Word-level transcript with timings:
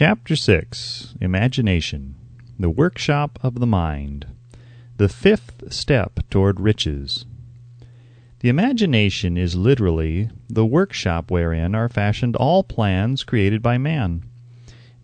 Chapter 0.00 0.36
6 0.36 1.16
Imagination 1.20 2.14
The 2.56 2.70
Workshop 2.70 3.36
of 3.42 3.58
the 3.58 3.66
Mind 3.66 4.26
The 4.96 5.08
Fifth 5.08 5.72
Step 5.72 6.20
Toward 6.30 6.60
Riches. 6.60 7.26
The 8.38 8.48
imagination 8.48 9.36
is 9.36 9.56
literally 9.56 10.30
the 10.48 10.64
workshop 10.64 11.32
wherein 11.32 11.74
are 11.74 11.88
fashioned 11.88 12.36
all 12.36 12.62
plans 12.62 13.24
created 13.24 13.60
by 13.60 13.76
man. 13.76 14.22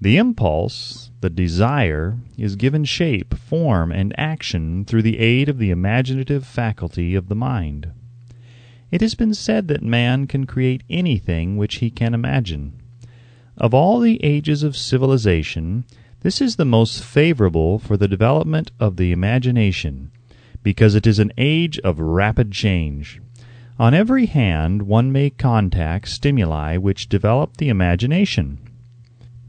The 0.00 0.16
impulse, 0.16 1.10
the 1.20 1.28
desire, 1.28 2.16
is 2.38 2.54
given 2.54 2.84
shape, 2.84 3.34
form, 3.36 3.90
and 3.90 4.14
action 4.16 4.84
through 4.84 5.02
the 5.02 5.18
aid 5.18 5.48
of 5.48 5.58
the 5.58 5.72
imaginative 5.72 6.46
faculty 6.46 7.16
of 7.16 7.26
the 7.26 7.34
mind. 7.34 7.90
It 8.92 9.00
has 9.00 9.16
been 9.16 9.34
said 9.34 9.66
that 9.66 9.82
man 9.82 10.28
can 10.28 10.46
create 10.46 10.84
anything 10.88 11.56
which 11.56 11.78
he 11.78 11.90
can 11.90 12.14
imagine. 12.14 12.80
Of 13.56 13.72
all 13.72 14.00
the 14.00 14.22
ages 14.24 14.62
of 14.62 14.76
civilization, 14.76 15.84
this 16.20 16.40
is 16.40 16.56
the 16.56 16.64
most 16.64 17.04
favorable 17.04 17.78
for 17.78 17.96
the 17.96 18.08
development 18.08 18.72
of 18.80 18.96
the 18.96 19.12
imagination, 19.12 20.10
because 20.62 20.94
it 20.94 21.06
is 21.06 21.18
an 21.18 21.32
age 21.38 21.78
of 21.80 22.00
rapid 22.00 22.50
change. 22.50 23.20
On 23.78 23.94
every 23.94 24.26
hand 24.26 24.82
one 24.82 25.12
may 25.12 25.30
contact 25.30 26.08
stimuli 26.08 26.76
which 26.76 27.08
develop 27.08 27.56
the 27.56 27.68
imagination. 27.68 28.58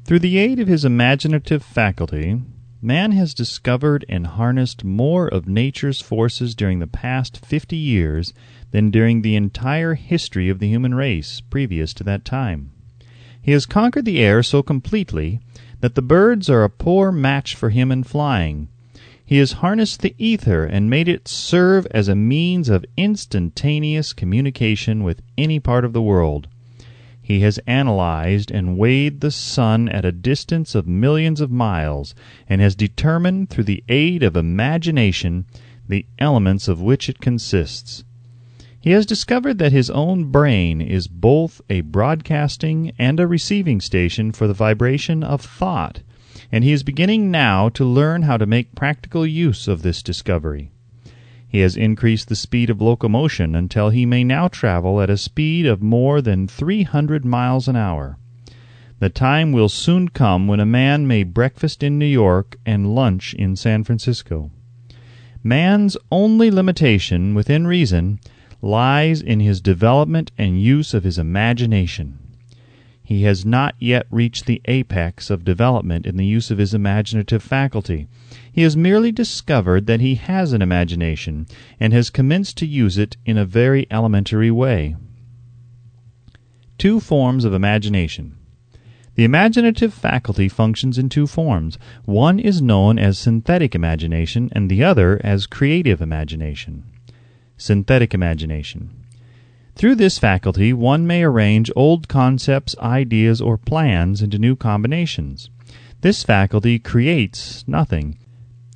Through 0.03 0.19
the 0.19 0.37
aid 0.37 0.59
of 0.59 0.67
his 0.67 0.85
imaginative 0.85 1.63
faculty, 1.63 2.41
man 2.81 3.11
has 3.13 3.33
discovered 3.33 4.05
and 4.07 4.27
harnessed 4.27 4.83
more 4.83 5.27
of 5.27 5.47
nature's 5.47 5.99
forces 6.01 6.53
during 6.53 6.77
the 6.77 6.85
past 6.85 7.43
fifty 7.43 7.77
years 7.77 8.33
than 8.69 8.91
during 8.91 9.21
the 9.21 9.35
entire 9.35 9.95
history 9.95 10.49
of 10.49 10.59
the 10.59 10.67
human 10.67 10.93
race 10.93 11.41
previous 11.41 11.91
to 11.95 12.03
that 12.03 12.23
time. 12.23 12.71
He 13.45 13.51
has 13.51 13.67
conquered 13.67 14.05
the 14.05 14.17
air 14.17 14.41
so 14.41 14.63
completely 14.63 15.39
that 15.79 15.93
the 15.93 16.01
birds 16.01 16.49
are 16.49 16.63
a 16.63 16.69
poor 16.69 17.11
match 17.11 17.53
for 17.53 17.69
him 17.69 17.91
in 17.91 18.01
flying. 18.01 18.69
He 19.23 19.37
has 19.37 19.61
harnessed 19.61 20.01
the 20.01 20.15
ether 20.17 20.65
and 20.65 20.89
made 20.89 21.07
it 21.07 21.27
serve 21.27 21.85
as 21.91 22.07
a 22.07 22.15
means 22.15 22.69
of 22.69 22.83
instantaneous 22.97 24.13
communication 24.13 25.03
with 25.03 25.21
any 25.37 25.59
part 25.59 25.85
of 25.85 25.93
the 25.93 26.01
world. 26.01 26.47
He 27.21 27.41
has 27.41 27.59
analyzed 27.67 28.49
and 28.49 28.79
weighed 28.79 29.21
the 29.21 29.29
sun 29.29 29.89
at 29.89 30.05
a 30.05 30.11
distance 30.11 30.73
of 30.73 30.87
millions 30.87 31.39
of 31.39 31.51
miles, 31.51 32.15
and 32.49 32.61
has 32.61 32.75
determined 32.75 33.51
through 33.51 33.65
the 33.65 33.83
aid 33.87 34.23
of 34.23 34.35
imagination 34.35 35.45
the 35.87 36.07
elements 36.17 36.67
of 36.67 36.81
which 36.81 37.09
it 37.09 37.19
consists. 37.19 38.03
He 38.85 38.91
has 38.91 39.07
discovered 39.07 39.57
that 39.57 39.71
his 39.71 39.89
own 39.89 40.25
brain 40.25 40.79
is 40.79 41.07
both 41.07 41.59
a 41.71 41.81
broadcasting 41.81 42.91
and 42.99 43.19
a 43.19 43.25
receiving 43.25 43.81
station 43.81 44.31
for 44.31 44.45
the 44.45 44.53
vibration 44.53 45.23
of 45.23 45.41
thought, 45.41 46.01
and 46.51 46.63
he 46.63 46.71
is 46.71 46.83
beginning 46.83 47.31
now 47.31 47.67
to 47.69 47.83
learn 47.83 48.21
how 48.21 48.37
to 48.37 48.45
make 48.45 48.75
practical 48.75 49.25
use 49.25 49.67
of 49.67 49.81
this 49.81 50.03
discovery. 50.03 50.69
He 51.47 51.61
has 51.61 51.75
increased 51.75 52.29
the 52.29 52.35
speed 52.35 52.69
of 52.69 52.79
locomotion 52.79 53.55
until 53.55 53.89
he 53.89 54.05
may 54.05 54.23
now 54.23 54.49
travel 54.49 55.01
at 55.01 55.09
a 55.09 55.17
speed 55.17 55.65
of 55.65 55.81
more 55.81 56.21
than 56.21 56.47
three 56.47 56.83
hundred 56.83 57.25
miles 57.25 57.67
an 57.67 57.75
hour. 57.75 58.19
The 58.99 59.09
time 59.09 59.51
will 59.51 59.67
soon 59.67 60.09
come 60.09 60.47
when 60.47 60.59
a 60.59 60.63
man 60.63 61.07
may 61.07 61.23
breakfast 61.23 61.81
in 61.81 61.97
New 61.97 62.05
York 62.05 62.55
and 62.67 62.93
lunch 62.93 63.33
in 63.33 63.55
San 63.55 63.83
Francisco. 63.83 64.51
Man's 65.43 65.97
only 66.11 66.51
limitation, 66.51 67.33
within 67.33 67.65
reason, 67.65 68.19
lies 68.65 69.21
in 69.21 69.39
his 69.39 69.61
development 69.61 70.31
and 70.37 70.59
use 70.59 70.93
of 70.95 71.03
his 71.03 71.19
imagination. 71.19 72.17
He 73.03 73.21
has 73.21 73.45
not 73.45 73.75
yet 73.77 74.07
reached 74.09 74.47
the 74.47 74.61
apex 74.65 75.29
of 75.29 75.45
development 75.45 76.07
in 76.07 76.17
the 76.17 76.25
use 76.25 76.49
of 76.49 76.57
his 76.57 76.73
imaginative 76.73 77.43
faculty. 77.43 78.07
He 78.51 78.63
has 78.63 78.75
merely 78.75 79.11
discovered 79.11 79.85
that 79.85 80.01
he 80.01 80.15
has 80.15 80.53
an 80.53 80.63
imagination, 80.63 81.45
and 81.79 81.93
has 81.93 82.09
commenced 82.09 82.57
to 82.57 82.65
use 82.65 82.97
it 82.97 83.15
in 83.23 83.37
a 83.37 83.45
very 83.45 83.85
elementary 83.91 84.49
way. 84.49 84.95
Two 86.79 86.99
forms 86.99 87.45
of 87.45 87.53
imagination. 87.53 88.35
The 89.13 89.25
imaginative 89.25 89.93
faculty 89.93 90.49
functions 90.49 90.97
in 90.97 91.09
two 91.09 91.27
forms. 91.27 91.77
One 92.05 92.39
is 92.39 92.63
known 92.63 92.97
as 92.97 93.19
synthetic 93.19 93.75
imagination, 93.75 94.49
and 94.53 94.71
the 94.71 94.83
other 94.83 95.21
as 95.23 95.45
creative 95.45 96.01
imagination. 96.01 96.85
Synthetic 97.57 98.13
imagination. 98.13 98.89
Through 99.75 99.95
this 99.95 100.17
faculty 100.17 100.73
one 100.73 101.05
may 101.05 101.23
arrange 101.23 101.71
old 101.75 102.07
concepts, 102.07 102.77
ideas, 102.79 103.41
or 103.41 103.57
plans 103.57 104.21
into 104.21 104.39
new 104.39 104.55
combinations. 104.55 105.49
This 106.01 106.23
faculty 106.23 106.79
creates 106.79 107.67
nothing. 107.67 108.17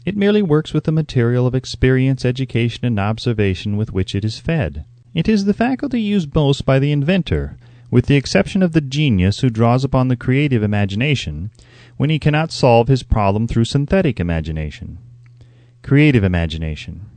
It 0.06 0.18
merely 0.18 0.42
works 0.42 0.74
with 0.74 0.86
the 0.86 0.92
material 0.92 1.46
of 1.46 1.56
experience, 1.56 2.26
education, 2.26 2.86
and 2.86 3.00
observation 3.00 3.78
with 3.78 3.94
which 3.94 4.16
it 4.16 4.26
is 4.26 4.40
fed. 4.40 4.86
It 5.14 5.28
is 5.28 5.46
the 5.46 5.54
faculty 5.54 6.02
used 6.02 6.34
most 6.34 6.66
by 6.66 6.80
the 6.80 6.92
inventor, 6.92 7.58
with 7.92 8.06
the 8.06 8.16
exception 8.16 8.64
of 8.64 8.74
the 8.74 8.82
genius 8.82 9.40
who 9.40 9.50
draws 9.50 9.84
upon 9.84 10.08
the 10.08 10.16
creative 10.16 10.64
imagination 10.64 11.52
when 11.98 12.10
he 12.10 12.20
cannot 12.20 12.52
solve 12.52 12.88
his 12.88 13.04
problem 13.04 13.48
through 13.48 13.66
synthetic 13.66 14.20
imagination. 14.20 14.98
Creative 15.82 16.24
imagination. 16.24 17.10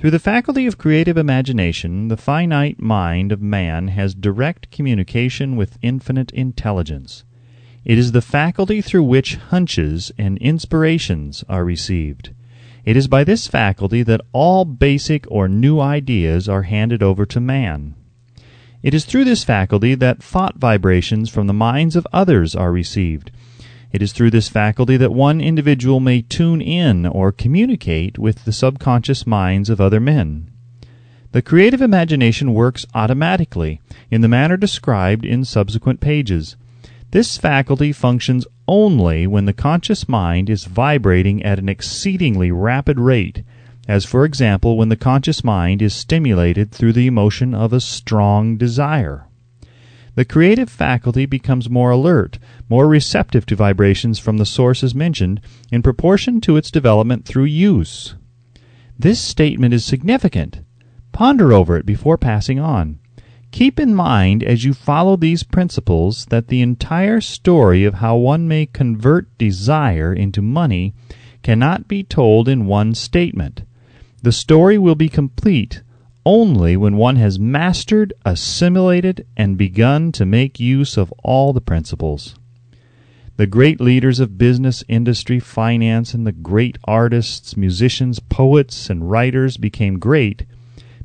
Through 0.00 0.12
the 0.12 0.18
faculty 0.18 0.66
of 0.66 0.78
creative 0.78 1.18
imagination, 1.18 2.08
the 2.08 2.16
finite 2.16 2.80
mind 2.80 3.32
of 3.32 3.42
man 3.42 3.88
has 3.88 4.14
direct 4.14 4.70
communication 4.70 5.56
with 5.56 5.76
infinite 5.82 6.30
intelligence. 6.30 7.24
It 7.84 7.98
is 7.98 8.12
the 8.12 8.22
faculty 8.22 8.80
through 8.80 9.02
which 9.02 9.34
hunches 9.34 10.10
and 10.16 10.38
inspirations 10.38 11.44
are 11.50 11.66
received. 11.66 12.30
It 12.86 12.96
is 12.96 13.08
by 13.08 13.24
this 13.24 13.46
faculty 13.46 14.02
that 14.04 14.22
all 14.32 14.64
basic 14.64 15.26
or 15.30 15.48
new 15.48 15.80
ideas 15.80 16.48
are 16.48 16.62
handed 16.62 17.02
over 17.02 17.26
to 17.26 17.38
man. 17.38 17.94
It 18.82 18.94
is 18.94 19.04
through 19.04 19.26
this 19.26 19.44
faculty 19.44 19.94
that 19.96 20.22
thought 20.22 20.56
vibrations 20.56 21.28
from 21.28 21.46
the 21.46 21.52
minds 21.52 21.94
of 21.94 22.06
others 22.10 22.56
are 22.56 22.72
received. 22.72 23.32
It 23.92 24.02
is 24.02 24.12
through 24.12 24.30
this 24.30 24.48
faculty 24.48 24.96
that 24.96 25.12
one 25.12 25.40
individual 25.40 25.98
may 25.98 26.22
tune 26.22 26.60
in 26.60 27.06
or 27.06 27.32
communicate 27.32 28.18
with 28.18 28.44
the 28.44 28.52
subconscious 28.52 29.26
minds 29.26 29.68
of 29.68 29.80
other 29.80 29.98
men. 29.98 30.48
The 31.32 31.42
creative 31.42 31.82
imagination 31.82 32.54
works 32.54 32.86
automatically, 32.94 33.80
in 34.10 34.20
the 34.20 34.28
manner 34.28 34.56
described 34.56 35.24
in 35.24 35.44
subsequent 35.44 36.00
pages. 36.00 36.56
This 37.10 37.38
faculty 37.38 37.92
functions 37.92 38.46
only 38.68 39.26
when 39.26 39.46
the 39.46 39.52
conscious 39.52 40.08
mind 40.08 40.48
is 40.48 40.64
vibrating 40.64 41.42
at 41.42 41.58
an 41.58 41.68
exceedingly 41.68 42.52
rapid 42.52 43.00
rate, 43.00 43.42
as 43.88 44.04
for 44.04 44.24
example 44.24 44.76
when 44.76 44.88
the 44.88 44.96
conscious 44.96 45.42
mind 45.42 45.82
is 45.82 45.92
stimulated 45.94 46.70
through 46.70 46.92
the 46.92 47.08
emotion 47.08 47.54
of 47.54 47.72
a 47.72 47.80
strong 47.80 48.56
desire. 48.56 49.26
The 50.14 50.24
creative 50.24 50.68
faculty 50.68 51.24
becomes 51.26 51.70
more 51.70 51.90
alert, 51.90 52.38
more 52.68 52.88
receptive 52.88 53.46
to 53.46 53.56
vibrations 53.56 54.18
from 54.18 54.38
the 54.38 54.46
sources 54.46 54.94
mentioned, 54.94 55.40
in 55.70 55.82
proportion 55.82 56.40
to 56.42 56.56
its 56.56 56.70
development 56.70 57.24
through 57.24 57.44
use. 57.44 58.16
This 58.98 59.20
statement 59.20 59.72
is 59.72 59.84
significant. 59.84 60.60
Ponder 61.12 61.52
over 61.52 61.76
it 61.76 61.86
before 61.86 62.18
passing 62.18 62.58
on. 62.58 62.98
Keep 63.50 63.80
in 63.80 63.94
mind 63.94 64.42
as 64.44 64.64
you 64.64 64.74
follow 64.74 65.16
these 65.16 65.42
principles 65.42 66.26
that 66.26 66.48
the 66.48 66.60
entire 66.60 67.20
story 67.20 67.84
of 67.84 67.94
how 67.94 68.16
one 68.16 68.46
may 68.46 68.66
convert 68.66 69.36
desire 69.38 70.12
into 70.12 70.42
money 70.42 70.94
cannot 71.42 71.88
be 71.88 72.02
told 72.02 72.48
in 72.48 72.66
one 72.66 72.94
statement. 72.94 73.62
The 74.22 74.32
story 74.32 74.78
will 74.78 74.94
be 74.94 75.08
complete 75.08 75.82
only 76.30 76.76
when 76.76 76.96
one 76.96 77.16
has 77.16 77.40
mastered, 77.40 78.12
assimilated, 78.24 79.26
and 79.36 79.58
begun 79.58 80.12
to 80.12 80.24
make 80.24 80.60
use 80.60 80.96
of 80.96 81.12
all 81.24 81.52
the 81.52 81.60
principles. 81.60 82.36
The 83.36 83.48
great 83.48 83.80
leaders 83.80 84.20
of 84.20 84.38
business, 84.38 84.84
industry, 84.86 85.40
finance, 85.40 86.14
and 86.14 86.24
the 86.24 86.30
great 86.30 86.78
artists, 86.84 87.56
musicians, 87.56 88.20
poets, 88.20 88.88
and 88.88 89.10
writers 89.10 89.56
became 89.56 89.98
great 89.98 90.46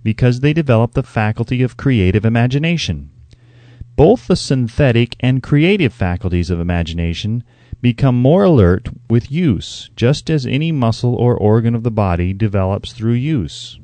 because 0.03 0.41
they 0.41 0.53
developed 0.53 0.93
the 0.93 1.01
faculty 1.01 1.63
of 1.63 1.75
creative 1.75 2.23
imagination. 2.23 3.09
Both 3.95 4.27
the 4.27 4.35
synthetic 4.35 5.15
and 5.21 5.41
creative 5.41 5.91
faculties 5.91 6.51
of 6.51 6.59
imagination 6.59 7.43
become 7.81 8.15
more 8.15 8.43
alert 8.43 8.89
with 9.09 9.31
use, 9.31 9.89
just 9.95 10.29
as 10.29 10.45
any 10.45 10.71
muscle 10.71 11.15
or 11.15 11.35
organ 11.35 11.73
of 11.73 11.81
the 11.81 11.89
body 11.89 12.31
develops 12.31 12.93
through 12.93 13.13
use. 13.13 13.79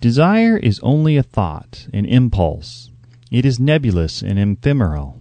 Desire 0.00 0.56
is 0.56 0.80
only 0.82 1.18
a 1.18 1.22
thought, 1.22 1.86
an 1.92 2.06
impulse. 2.06 2.90
It 3.30 3.44
is 3.44 3.60
nebulous 3.60 4.22
and 4.22 4.38
ephemeral. 4.38 5.20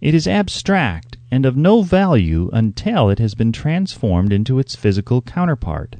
It 0.00 0.14
is 0.14 0.26
abstract 0.26 1.18
and 1.30 1.44
of 1.44 1.54
no 1.54 1.82
value 1.82 2.48
until 2.50 3.10
it 3.10 3.18
has 3.18 3.34
been 3.34 3.52
transformed 3.52 4.32
into 4.32 4.58
its 4.58 4.74
physical 4.74 5.20
counterpart. 5.20 5.96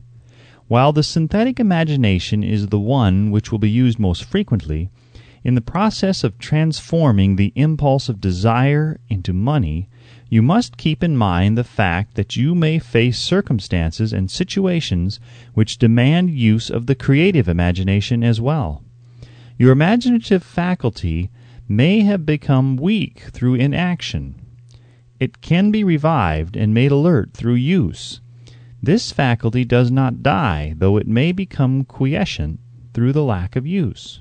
While 0.66 0.94
the 0.94 1.02
synthetic 1.02 1.60
imagination 1.60 2.42
is 2.42 2.68
the 2.68 2.80
one 2.80 3.30
which 3.30 3.52
will 3.52 3.58
be 3.58 3.70
used 3.70 3.98
most 3.98 4.24
frequently, 4.24 4.88
In 5.46 5.54
the 5.54 5.60
process 5.60 6.24
of 6.24 6.38
transforming 6.38 7.36
the 7.36 7.52
impulse 7.54 8.08
of 8.08 8.20
desire 8.20 8.98
into 9.08 9.32
money, 9.32 9.88
you 10.28 10.42
must 10.42 10.76
keep 10.76 11.04
in 11.04 11.16
mind 11.16 11.56
the 11.56 11.64
fact 11.64 12.14
that 12.14 12.36
you 12.36 12.54
may 12.54 12.78
face 12.78 13.18
circumstances 13.18 14.12
and 14.12 14.30
situations 14.30 15.20
which 15.54 15.78
demand 15.78 16.30
use 16.30 16.68
of 16.68 16.86
the 16.86 16.94
creative 16.94 17.48
imagination 17.48 18.24
as 18.24 18.40
well. 18.40 18.82
Your 19.58 19.72
imaginative 19.72 20.42
faculty 20.42 21.30
may 21.68 22.00
have 22.00 22.26
become 22.26 22.76
weak 22.76 23.20
through 23.32 23.54
inaction. 23.54 24.34
It 25.18 25.40
can 25.40 25.70
be 25.70 25.84
revived 25.84 26.56
and 26.56 26.74
made 26.74 26.92
alert 26.92 27.32
through 27.32 27.54
use. 27.54 28.20
This 28.82 29.12
faculty 29.12 29.64
does 29.64 29.90
not 29.90 30.22
die, 30.22 30.74
though 30.76 30.96
it 30.96 31.08
may 31.08 31.32
become 31.32 31.84
quiescent 31.84 32.60
through 32.92 33.12
the 33.12 33.24
lack 33.24 33.56
of 33.56 33.66
use. 33.66 34.20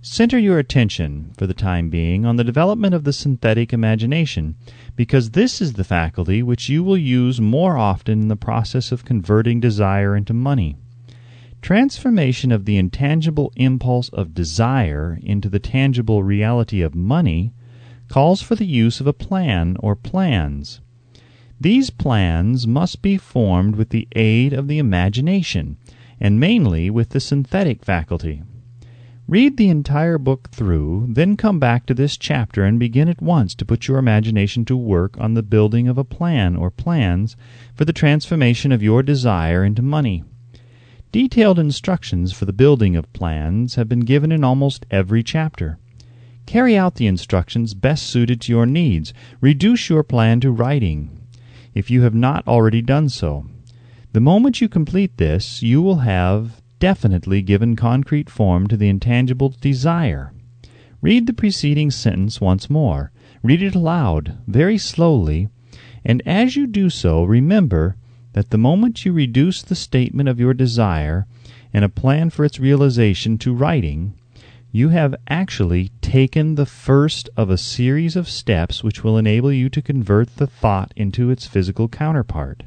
Center 0.00 0.36
your 0.36 0.58
attention, 0.58 1.30
for 1.36 1.46
the 1.46 1.54
time 1.54 1.88
being, 1.88 2.26
on 2.26 2.34
the 2.34 2.42
development 2.42 2.92
of 2.92 3.04
the 3.04 3.12
synthetic 3.12 3.72
imagination, 3.72 4.56
because 4.96 5.30
this 5.30 5.60
is 5.60 5.72
the 5.72 5.84
faculty 5.84 6.42
which 6.42 6.68
you 6.68 6.82
will 6.84 6.96
use 6.96 7.40
more 7.40 7.76
often 7.76 8.22
in 8.22 8.28
the 8.28 8.36
process 8.36 8.92
of 8.92 9.04
converting 9.04 9.60
desire 9.60 10.14
into 10.14 10.34
money. 10.34 10.76
Transformation 11.62 12.50
of 12.50 12.64
the 12.64 12.76
intangible 12.76 13.52
impulse 13.56 14.08
of 14.10 14.34
desire 14.34 15.18
into 15.22 15.48
the 15.48 15.60
tangible 15.60 16.22
reality 16.22 16.82
of 16.82 16.94
money 16.94 17.52
calls 18.08 18.42
for 18.42 18.54
the 18.54 18.66
use 18.66 19.00
of 19.00 19.06
a 19.06 19.12
plan 19.12 19.76
or 19.80 19.96
plans. 19.96 20.80
These 21.60 21.90
plans 21.90 22.66
must 22.66 23.00
be 23.00 23.16
formed 23.16 23.76
with 23.76 23.90
the 23.90 24.08
aid 24.16 24.52
of 24.52 24.66
the 24.66 24.78
imagination, 24.78 25.76
and 26.20 26.40
mainly 26.40 26.90
with 26.90 27.10
the 27.10 27.20
synthetic 27.20 27.84
faculty. 27.84 28.42
Read 29.32 29.56
the 29.56 29.70
entire 29.70 30.18
book 30.18 30.50
through, 30.50 31.06
then 31.08 31.38
come 31.38 31.58
back 31.58 31.86
to 31.86 31.94
this 31.94 32.18
chapter 32.18 32.64
and 32.64 32.78
begin 32.78 33.08
at 33.08 33.22
once 33.22 33.54
to 33.54 33.64
put 33.64 33.88
your 33.88 33.96
imagination 33.96 34.66
to 34.66 34.76
work 34.76 35.18
on 35.18 35.32
the 35.32 35.42
building 35.42 35.88
of 35.88 35.96
a 35.96 36.04
plan 36.04 36.54
or 36.54 36.70
plans 36.70 37.34
for 37.74 37.86
the 37.86 37.94
transformation 37.94 38.72
of 38.72 38.82
your 38.82 39.02
desire 39.02 39.64
into 39.64 39.80
money. 39.80 40.22
Detailed 41.12 41.58
instructions 41.58 42.34
for 42.34 42.44
the 42.44 42.52
building 42.52 42.94
of 42.94 43.10
plans 43.14 43.76
have 43.76 43.88
been 43.88 44.00
given 44.00 44.32
in 44.32 44.44
almost 44.44 44.84
every 44.90 45.22
chapter. 45.22 45.78
Carry 46.44 46.76
out 46.76 46.96
the 46.96 47.06
instructions 47.06 47.72
best 47.72 48.02
suited 48.02 48.38
to 48.42 48.52
your 48.52 48.66
needs. 48.66 49.14
Reduce 49.40 49.88
your 49.88 50.02
plan 50.02 50.40
to 50.40 50.52
writing, 50.52 51.26
if 51.72 51.90
you 51.90 52.02
have 52.02 52.14
not 52.14 52.46
already 52.46 52.82
done 52.82 53.08
so. 53.08 53.46
The 54.12 54.20
moment 54.20 54.60
you 54.60 54.68
complete 54.68 55.16
this, 55.16 55.62
you 55.62 55.80
will 55.80 56.00
have 56.00 56.61
definitely 56.82 57.40
given 57.40 57.76
concrete 57.76 58.28
form 58.28 58.66
to 58.66 58.76
the 58.76 58.88
intangible 58.88 59.54
desire. 59.60 60.32
Read 61.00 61.28
the 61.28 61.32
preceding 61.32 61.92
sentence 61.92 62.40
once 62.40 62.68
more. 62.68 63.12
Read 63.40 63.62
it 63.62 63.76
aloud, 63.76 64.36
very 64.48 64.76
slowly, 64.76 65.48
and 66.04 66.20
as 66.26 66.56
you 66.56 66.66
do 66.66 66.90
so, 66.90 67.22
remember 67.22 67.94
that 68.32 68.50
the 68.50 68.58
moment 68.58 69.04
you 69.04 69.12
reduce 69.12 69.62
the 69.62 69.76
statement 69.76 70.28
of 70.28 70.40
your 70.40 70.52
desire 70.52 71.24
and 71.72 71.84
a 71.84 71.88
plan 71.88 72.30
for 72.30 72.44
its 72.44 72.58
realization 72.58 73.38
to 73.38 73.54
writing, 73.54 74.14
you 74.72 74.88
have 74.88 75.14
actually 75.28 75.92
taken 76.00 76.56
the 76.56 76.66
first 76.66 77.30
of 77.36 77.48
a 77.48 77.56
series 77.56 78.16
of 78.16 78.28
steps 78.28 78.82
which 78.82 79.04
will 79.04 79.16
enable 79.16 79.52
you 79.52 79.68
to 79.68 79.80
convert 79.80 80.34
the 80.34 80.48
thought 80.48 80.92
into 80.96 81.30
its 81.30 81.46
physical 81.46 81.88
counterpart. 81.88 82.64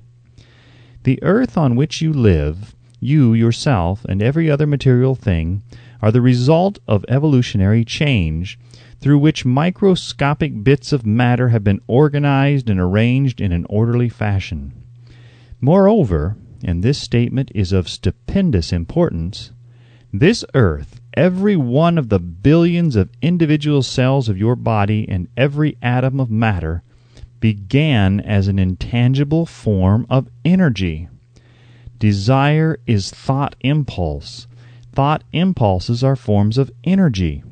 The 1.04 1.22
earth 1.22 1.58
on 1.58 1.76
which 1.76 2.02
you 2.02 2.14
live 2.14 2.75
you, 3.00 3.34
yourself, 3.34 4.06
and 4.06 4.22
every 4.22 4.50
other 4.50 4.68
material 4.68 5.16
thing 5.16 5.64
are 6.02 6.12
the 6.12 6.22
result 6.22 6.80
of 6.88 7.06
evolutionary 7.08 7.84
change, 7.84 8.60
through 9.00 9.20
which 9.20 9.46
microscopic 9.46 10.64
bits 10.64 10.92
of 10.92 11.06
matter 11.06 11.50
have 11.50 11.64
been 11.64 11.82
organized 11.88 12.70
and 12.70 12.80
arranged 12.80 13.42
in 13.42 13.52
an 13.52 13.66
orderly 13.70 14.10
fashion. 14.10 14.74
Moreover, 15.62 16.38
and 16.64 16.84
this 16.84 16.98
statement 16.98 17.52
is 17.54 17.72
of 17.72 17.90
stupendous 17.90 18.72
importance, 18.72 19.52
this 20.12 20.46
earth, 20.54 21.02
every 21.14 21.56
one 21.56 21.98
of 21.98 22.10
the 22.10 22.20
billions 22.20 22.96
of 22.96 23.10
individual 23.22 23.82
cells 23.82 24.30
of 24.30 24.38
your 24.38 24.56
body 24.56 25.06
and 25.10 25.28
every 25.36 25.78
atom 25.82 26.20
of 26.20 26.32
matter, 26.32 26.84
began 27.40 28.20
as 28.22 28.48
an 28.48 28.58
intangible 28.58 29.46
form 29.46 30.06
of 30.10 30.30
energy. 30.44 31.08
Desire 32.00 32.80
is 32.86 33.12
thought 33.12 33.56
impulse. 33.62 34.48
Thought 34.92 35.24
impulses 35.32 36.04
are 36.04 36.16
forms 36.16 36.58
of 36.58 36.72
energy. 36.84 37.44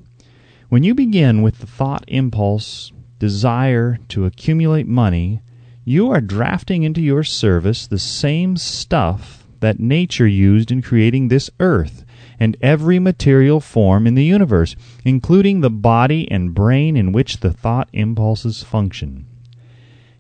When 0.70 0.84
you 0.84 0.94
begin 0.94 1.42
with 1.42 1.60
the 1.60 1.68
thought 1.68 2.04
impulse, 2.08 2.92
desire 3.20 4.00
to 4.10 4.26
accumulate 4.26 4.88
money, 4.88 5.42
you 5.86 6.10
are 6.12 6.22
drafting 6.22 6.84
into 6.84 7.02
your 7.02 7.24
service 7.24 7.88
the 7.88 8.00
same 8.00 8.58
stuff 8.58 9.46
that 9.60 9.80
nature 9.80 10.28
used 10.28 10.72
in 10.72 10.82
creating 10.82 11.28
this 11.28 11.50
earth 11.60 12.04
and 12.40 12.58
every 12.62 13.00
material 13.00 13.62
form 13.62 14.06
in 14.06 14.16
the 14.16 14.26
universe, 14.26 14.76
including 15.06 15.62
the 15.62 15.70
body 15.70 16.30
and 16.30 16.54
brain 16.54 16.98
in 16.98 17.12
which 17.12 17.40
the 17.40 17.54
thought 17.54 17.88
impulses 17.94 18.64
function. 18.64 19.26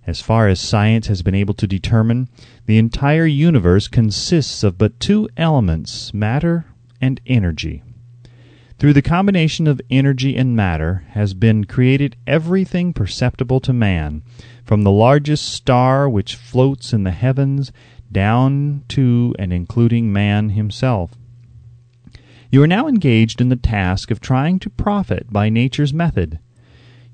As 0.05 0.21
far 0.21 0.49
as 0.49 0.59
science 0.59 1.07
has 1.07 1.21
been 1.21 1.35
able 1.35 1.53
to 1.53 1.67
determine, 1.67 2.27
the 2.65 2.77
entire 2.77 3.25
universe 3.25 3.87
consists 3.87 4.63
of 4.63 4.77
but 4.77 4.99
two 4.99 5.29
elements, 5.37 6.13
matter 6.13 6.65
and 6.99 7.21
energy. 7.25 7.83
Through 8.79 8.93
the 8.93 9.01
combination 9.01 9.65
of 9.65 9.79
energy 9.89 10.35
and 10.35 10.57
matter 10.57 11.05
has 11.11 11.33
been 11.33 11.63
created 11.63 12.17
everything 12.27 12.91
perceptible 12.91 13.61
to 13.61 13.71
man, 13.71 14.23
from 14.65 14.83
the 14.83 14.91
largest 14.91 15.45
star 15.45 16.09
which 16.09 16.35
floats 16.35 16.91
in 16.91 17.03
the 17.03 17.11
heavens 17.11 17.71
down 18.11 18.83
to 18.89 19.33
and 19.39 19.53
including 19.53 20.11
man 20.11 20.49
himself. 20.49 21.11
You 22.51 22.61
are 22.61 22.67
now 22.67 22.87
engaged 22.87 23.39
in 23.39 23.49
the 23.49 23.55
task 23.55 24.11
of 24.11 24.19
trying 24.19 24.59
to 24.59 24.69
profit 24.69 25.31
by 25.31 25.49
nature's 25.49 25.93
method. 25.93 26.39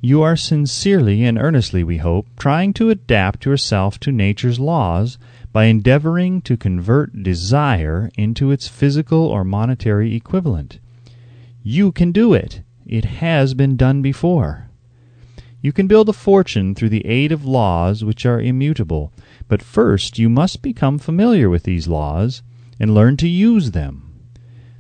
You 0.01 0.21
are 0.21 0.37
sincerely 0.37 1.25
and 1.25 1.37
earnestly, 1.37 1.83
we 1.83 1.97
hope, 1.97 2.27
trying 2.37 2.71
to 2.73 2.89
adapt 2.89 3.45
yourself 3.45 3.99
to 3.99 4.13
nature's 4.13 4.57
laws 4.57 5.17
by 5.51 5.65
endeavoring 5.65 6.41
to 6.43 6.55
convert 6.55 7.21
desire 7.21 8.09
into 8.15 8.51
its 8.51 8.69
physical 8.69 9.25
or 9.25 9.43
monetary 9.43 10.15
equivalent. 10.15 10.79
You 11.63 11.91
can 11.91 12.13
do 12.13 12.33
it. 12.33 12.61
It 12.85 13.05
has 13.05 13.53
been 13.53 13.75
done 13.75 14.01
before. 14.01 14.69
You 15.61 15.73
can 15.73 15.87
build 15.87 16.07
a 16.07 16.13
fortune 16.13 16.75
through 16.75 16.89
the 16.89 17.05
aid 17.05 17.33
of 17.33 17.43
laws 17.43 18.01
which 18.01 18.25
are 18.25 18.39
immutable, 18.39 19.11
but 19.49 19.61
first 19.61 20.17
you 20.17 20.29
must 20.29 20.61
become 20.61 20.97
familiar 20.97 21.49
with 21.49 21.63
these 21.63 21.89
laws 21.89 22.41
and 22.79 22.95
learn 22.95 23.17
to 23.17 23.27
use 23.27 23.71
them. 23.71 24.08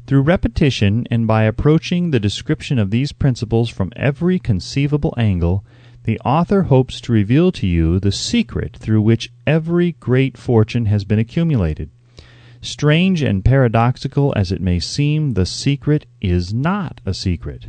Through 0.09 0.23
repetition 0.23 1.05
and 1.11 1.27
by 1.27 1.43
approaching 1.43 2.09
the 2.09 2.19
description 2.19 2.79
of 2.79 2.89
these 2.89 3.11
principles 3.11 3.69
from 3.69 3.91
every 3.95 4.39
conceivable 4.39 5.13
angle, 5.17 5.63
the 6.05 6.19
author 6.21 6.63
hopes 6.63 6.99
to 7.01 7.11
reveal 7.11 7.51
to 7.51 7.67
you 7.67 7.99
the 7.99 8.11
secret 8.11 8.75
through 8.75 9.03
which 9.03 9.31
every 9.45 9.91
great 9.99 10.35
fortune 10.35 10.87
has 10.87 11.03
been 11.03 11.19
accumulated. 11.19 11.91
Strange 12.59 13.21
and 13.21 13.45
paradoxical 13.45 14.33
as 14.35 14.51
it 14.51 14.61
may 14.61 14.79
seem, 14.79 15.33
the 15.33 15.45
secret 15.45 16.07
is 16.21 16.55
not 16.55 17.01
a 17.05 17.13
secret. 17.13 17.67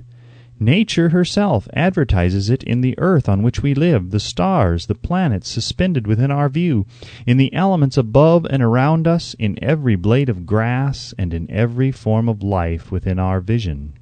Nature 0.62 1.08
herself 1.08 1.66
advertises 1.72 2.50
it 2.50 2.62
in 2.64 2.82
the 2.82 2.94
earth 2.98 3.30
on 3.30 3.42
which 3.42 3.62
we 3.62 3.72
live, 3.72 4.10
the 4.10 4.20
stars, 4.20 4.84
the 4.84 4.94
planets 4.94 5.48
suspended 5.48 6.06
within 6.06 6.30
our 6.30 6.50
view, 6.50 6.84
in 7.26 7.38
the 7.38 7.50
elements 7.54 7.96
above 7.96 8.46
and 8.50 8.62
around 8.62 9.08
us, 9.08 9.34
in 9.38 9.58
every 9.64 9.96
blade 9.96 10.28
of 10.28 10.44
grass, 10.44 11.14
and 11.16 11.32
in 11.32 11.50
every 11.50 11.90
form 11.90 12.28
of 12.28 12.42
life 12.42 12.92
within 12.92 13.18
our 13.18 13.40
vision. 13.40 13.94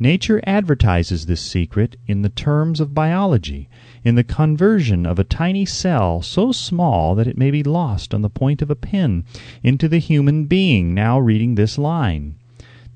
Nature 0.00 0.42
advertises 0.44 1.26
this 1.26 1.40
secret 1.40 1.94
in 2.08 2.22
the 2.22 2.28
terms 2.28 2.80
of 2.80 2.92
biology, 2.92 3.68
in 4.02 4.16
the 4.16 4.24
conversion 4.24 5.06
of 5.06 5.20
a 5.20 5.24
tiny 5.24 5.64
cell 5.64 6.20
so 6.20 6.50
small 6.50 7.14
that 7.14 7.28
it 7.28 7.38
may 7.38 7.52
be 7.52 7.62
lost 7.62 8.12
on 8.12 8.22
the 8.22 8.28
point 8.28 8.60
of 8.60 8.70
a 8.70 8.74
pin 8.74 9.22
into 9.62 9.86
the 9.86 9.98
human 10.00 10.46
being 10.46 10.94
now 10.94 11.16
reading 11.16 11.54
this 11.54 11.78
line 11.78 12.34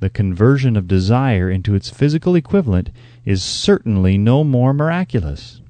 the 0.01 0.11
conversion 0.11 0.77
of 0.77 0.87
desire 0.87 1.51
into 1.51 1.75
its 1.75 1.91
physical 1.91 2.35
equivalent 2.35 2.91
is 3.25 3.43
certainly 3.43 4.17
no 4.17 4.45
more 4.45 4.73
miraculous. 4.73 5.61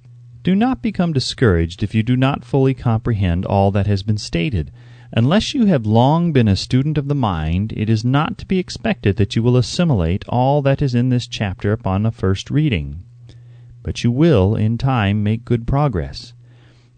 Do 0.42 0.54
not 0.54 0.82
become 0.82 1.12
discouraged 1.12 1.82
if 1.82 1.94
you 1.94 2.02
do 2.02 2.16
not 2.16 2.44
fully 2.44 2.74
comprehend 2.74 3.44
all 3.44 3.70
that 3.70 3.86
has 3.86 4.02
been 4.02 4.18
stated. 4.18 4.70
Unless 5.12 5.54
you 5.54 5.66
have 5.66 5.86
long 5.86 6.32
been 6.32 6.48
a 6.48 6.56
student 6.56 6.98
of 6.98 7.08
the 7.08 7.14
mind, 7.14 7.72
it 7.76 7.88
is 7.88 8.04
not 8.04 8.36
to 8.38 8.46
be 8.46 8.58
expected 8.58 9.16
that 9.16 9.34
you 9.34 9.42
will 9.42 9.56
assimilate 9.56 10.24
all 10.28 10.60
that 10.62 10.82
is 10.82 10.94
in 10.94 11.08
this 11.08 11.26
chapter 11.26 11.72
upon 11.72 12.04
a 12.04 12.10
first 12.10 12.50
reading. 12.50 13.04
But 13.82 14.04
you 14.04 14.10
will, 14.10 14.54
in 14.54 14.76
time, 14.76 15.22
make 15.22 15.46
good 15.46 15.66
progress. 15.66 16.34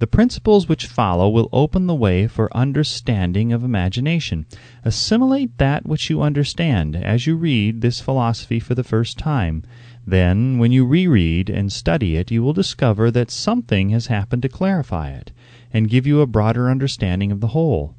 The 0.01 0.07
principles 0.07 0.67
which 0.67 0.87
follow 0.87 1.29
will 1.29 1.51
open 1.53 1.87
the 1.87 1.95
way 1.95 2.27
for 2.27 2.57
understanding 2.57 3.53
of 3.53 3.63
imagination. 3.63 4.47
Assimilate 4.83 5.59
that 5.59 5.85
which 5.85 6.09
you 6.09 6.23
understand 6.23 6.97
as 6.97 7.27
you 7.27 7.37
read 7.37 7.83
this 7.83 8.01
philosophy 8.01 8.61
for 8.61 8.75
the 8.75 8.83
first 8.83 9.19
time. 9.19 9.63
Then, 10.07 10.59
when 10.59 10.73
you 10.73 10.87
reread 10.87 11.51
and 11.51 11.71
study 11.71 12.17
it, 12.17 12.31
you 12.31 12.43
will 12.43 12.55
discover 12.55 13.11
that 13.11 13.31
something 13.31 13.91
has 13.91 14.07
happened 14.07 14.41
to 14.41 14.49
clarify 14.49 15.11
it, 15.11 15.33
and 15.71 15.91
give 15.91 16.07
you 16.07 16.23
a 16.23 16.27
broader 16.27 16.71
understanding 16.71 17.31
of 17.31 17.41
the 17.41 17.49
whole. 17.49 17.95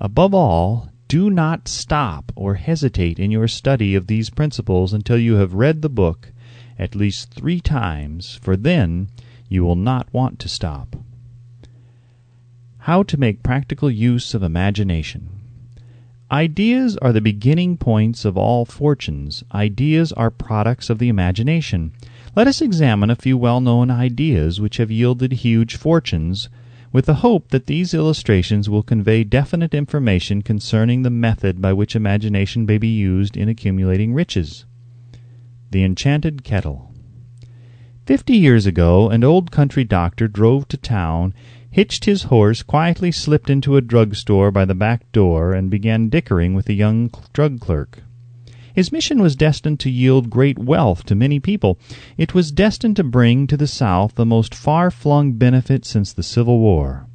Above 0.00 0.34
all, 0.34 0.90
do 1.06 1.30
not 1.30 1.68
stop 1.68 2.32
or 2.34 2.54
hesitate 2.54 3.20
in 3.20 3.30
your 3.30 3.46
study 3.46 3.94
of 3.94 4.08
these 4.08 4.30
principles 4.30 4.92
until 4.92 5.16
you 5.16 5.34
have 5.36 5.54
read 5.54 5.80
the 5.80 5.88
book 5.88 6.32
at 6.76 6.96
least 6.96 7.32
three 7.32 7.60
times, 7.60 8.36
for 8.42 8.56
then 8.56 9.08
you 9.48 9.62
will 9.64 9.76
not 9.76 10.12
want 10.12 10.40
to 10.40 10.48
stop. 10.48 10.96
How 12.86 13.02
to 13.02 13.16
make 13.16 13.42
practical 13.42 13.90
use 13.90 14.32
of 14.32 14.44
imagination. 14.44 15.28
Ideas 16.30 16.96
are 16.98 17.12
the 17.12 17.20
beginning 17.20 17.78
points 17.78 18.24
of 18.24 18.36
all 18.36 18.64
fortunes. 18.64 19.42
Ideas 19.52 20.12
are 20.12 20.30
products 20.30 20.88
of 20.88 21.00
the 21.00 21.08
imagination. 21.08 21.90
Let 22.36 22.46
us 22.46 22.62
examine 22.62 23.10
a 23.10 23.16
few 23.16 23.36
well 23.36 23.60
known 23.60 23.90
ideas 23.90 24.60
which 24.60 24.76
have 24.76 24.92
yielded 24.92 25.32
huge 25.32 25.74
fortunes, 25.74 26.48
with 26.92 27.06
the 27.06 27.26
hope 27.26 27.48
that 27.48 27.66
these 27.66 27.92
illustrations 27.92 28.70
will 28.70 28.84
convey 28.84 29.24
definite 29.24 29.74
information 29.74 30.42
concerning 30.42 31.02
the 31.02 31.10
method 31.10 31.60
by 31.60 31.72
which 31.72 31.96
imagination 31.96 32.66
may 32.66 32.78
be 32.78 32.86
used 32.86 33.36
in 33.36 33.48
accumulating 33.48 34.14
riches. 34.14 34.64
The 35.72 35.82
Enchanted 35.82 36.44
Kettle. 36.44 36.92
Fifty 38.04 38.36
years 38.36 38.64
ago 38.66 39.10
an 39.10 39.24
old 39.24 39.50
country 39.50 39.82
doctor 39.82 40.28
drove 40.28 40.68
to 40.68 40.76
town 40.76 41.34
hitched 41.76 42.06
his 42.06 42.22
horse, 42.22 42.62
quietly 42.62 43.12
slipped 43.12 43.50
into 43.50 43.76
a 43.76 43.82
drug 43.82 44.14
store 44.14 44.50
by 44.50 44.64
the 44.64 44.74
back 44.74 45.12
door, 45.12 45.52
and 45.52 45.68
began 45.68 46.08
dickering 46.08 46.54
with 46.54 46.70
a 46.70 46.72
young 46.72 47.10
drug 47.34 47.60
clerk. 47.60 48.02
His 48.72 48.90
mission 48.90 49.20
was 49.20 49.36
destined 49.36 49.78
to 49.80 49.90
yield 49.90 50.30
great 50.30 50.58
wealth 50.58 51.04
to 51.04 51.14
many 51.14 51.38
people. 51.38 51.78
It 52.16 52.32
was 52.32 52.50
destined 52.50 52.96
to 52.96 53.04
bring 53.04 53.46
to 53.48 53.58
the 53.58 53.66
South 53.66 54.14
the 54.14 54.24
most 54.24 54.54
far 54.54 54.90
flung 54.90 55.32
benefit 55.32 55.84
since 55.84 56.14
the 56.14 56.22
Civil 56.22 56.60
War. 56.60 57.08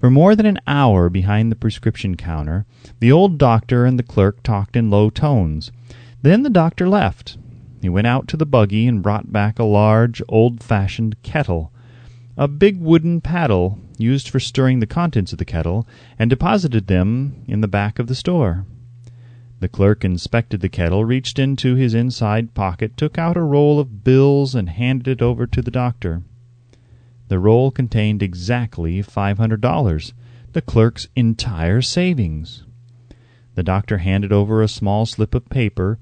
For 0.00 0.08
more 0.10 0.34
than 0.34 0.46
an 0.46 0.60
hour 0.66 1.10
behind 1.10 1.52
the 1.52 1.56
prescription 1.56 2.16
counter, 2.16 2.64
the 3.00 3.12
old 3.12 3.36
doctor 3.36 3.84
and 3.84 3.98
the 3.98 4.02
clerk 4.02 4.42
talked 4.42 4.76
in 4.76 4.88
low 4.88 5.10
tones. 5.10 5.72
Then 6.22 6.42
the 6.42 6.48
doctor 6.48 6.88
left. 6.88 7.36
He 7.82 7.90
went 7.90 8.06
out 8.06 8.28
to 8.28 8.38
the 8.38 8.46
buggy 8.46 8.86
and 8.86 9.02
brought 9.02 9.30
back 9.30 9.58
a 9.58 9.64
large, 9.64 10.22
old 10.26 10.62
fashioned 10.62 11.22
kettle 11.22 11.70
a 12.36 12.48
big 12.48 12.80
wooden 12.80 13.20
paddle 13.20 13.78
used 13.98 14.28
for 14.28 14.40
stirring 14.40 14.80
the 14.80 14.86
contents 14.86 15.32
of 15.32 15.38
the 15.38 15.44
kettle, 15.44 15.86
and 16.18 16.28
deposited 16.28 16.86
them 16.86 17.44
in 17.46 17.60
the 17.60 17.68
back 17.68 17.98
of 17.98 18.06
the 18.06 18.14
store. 18.14 18.66
The 19.60 19.68
clerk 19.68 20.04
inspected 20.04 20.60
the 20.60 20.68
kettle, 20.68 21.04
reached 21.04 21.38
into 21.38 21.74
his 21.76 21.94
inside 21.94 22.54
pocket, 22.54 22.96
took 22.96 23.18
out 23.18 23.36
a 23.36 23.42
roll 23.42 23.78
of 23.78 24.04
bills, 24.04 24.54
and 24.54 24.68
handed 24.68 25.08
it 25.08 25.22
over 25.22 25.46
to 25.46 25.62
the 25.62 25.70
doctor. 25.70 26.22
The 27.28 27.38
roll 27.38 27.70
contained 27.70 28.22
exactly 28.22 29.00
five 29.00 29.38
hundred 29.38 29.60
dollars, 29.60 30.12
the 30.52 30.60
clerk's 30.60 31.08
entire 31.16 31.80
savings. 31.80 32.64
The 33.54 33.62
doctor 33.62 33.98
handed 33.98 34.32
over 34.32 34.60
a 34.60 34.68
small 34.68 35.06
slip 35.06 35.34
of 35.34 35.48
paper 35.48 35.98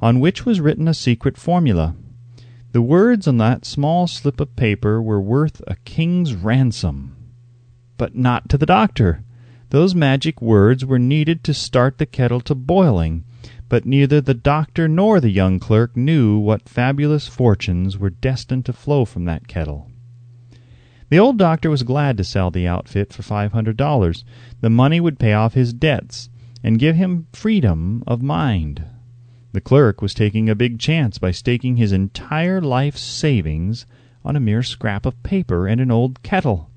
on 0.00 0.20
which 0.20 0.46
was 0.46 0.60
written 0.60 0.88
a 0.88 0.94
secret 0.94 1.36
formula. 1.36 1.94
The 2.72 2.82
words 2.82 3.28
on 3.28 3.36
that 3.36 3.66
small 3.66 4.06
slip 4.06 4.40
of 4.40 4.56
paper 4.56 5.02
were 5.02 5.20
worth 5.20 5.62
a 5.66 5.76
king's 5.84 6.34
ransom. 6.34 7.14
But 7.98 8.14
not 8.16 8.48
to 8.48 8.56
the 8.56 8.66
doctor. 8.66 9.22
Those 9.68 9.94
magic 9.94 10.40
words 10.40 10.84
were 10.84 10.98
needed 10.98 11.44
to 11.44 11.54
start 11.54 11.98
the 11.98 12.06
kettle 12.06 12.40
to 12.40 12.54
boiling, 12.54 13.24
but 13.68 13.84
neither 13.84 14.20
the 14.20 14.34
doctor 14.34 14.88
nor 14.88 15.20
the 15.20 15.30
young 15.30 15.58
clerk 15.58 15.96
knew 15.96 16.38
what 16.38 16.68
fabulous 16.68 17.28
fortunes 17.28 17.98
were 17.98 18.10
destined 18.10 18.64
to 18.66 18.72
flow 18.72 19.04
from 19.04 19.26
that 19.26 19.48
kettle. 19.48 19.90
The 21.10 21.18
old 21.18 21.36
doctor 21.36 21.68
was 21.68 21.82
glad 21.82 22.16
to 22.16 22.24
sell 22.24 22.50
the 22.50 22.66
outfit 22.66 23.12
for 23.12 23.22
five 23.22 23.52
hundred 23.52 23.76
dollars. 23.76 24.24
The 24.62 24.70
money 24.70 24.98
would 24.98 25.18
pay 25.18 25.34
off 25.34 25.52
his 25.52 25.74
debts, 25.74 26.30
and 26.64 26.78
give 26.78 26.96
him 26.96 27.26
freedom 27.32 28.02
of 28.06 28.22
mind. 28.22 28.84
The 29.52 29.60
clerk 29.60 30.00
was 30.00 30.14
taking 30.14 30.48
a 30.48 30.54
big 30.54 30.78
chance 30.78 31.18
by 31.18 31.30
staking 31.30 31.76
his 31.76 31.92
entire 31.92 32.60
life's 32.60 33.02
savings 33.02 33.86
on 34.24 34.34
a 34.34 34.40
mere 34.40 34.62
scrap 34.62 35.04
of 35.04 35.22
paper 35.22 35.66
and 35.66 35.80
an 35.80 35.90
old 35.90 36.22
kettle. 36.22 36.70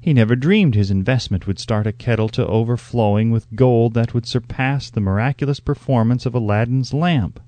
He 0.00 0.12
never 0.12 0.36
dreamed 0.36 0.74
his 0.74 0.90
investment 0.90 1.46
would 1.46 1.58
start 1.58 1.86
a 1.86 1.92
kettle 1.92 2.28
to 2.28 2.46
overflowing 2.46 3.30
with 3.30 3.56
gold 3.56 3.94
that 3.94 4.12
would 4.12 4.26
surpass 4.26 4.90
the 4.90 5.00
miraculous 5.00 5.60
performance 5.60 6.26
of 6.26 6.34
Aladdin's 6.34 6.92
lamp. 6.92 7.40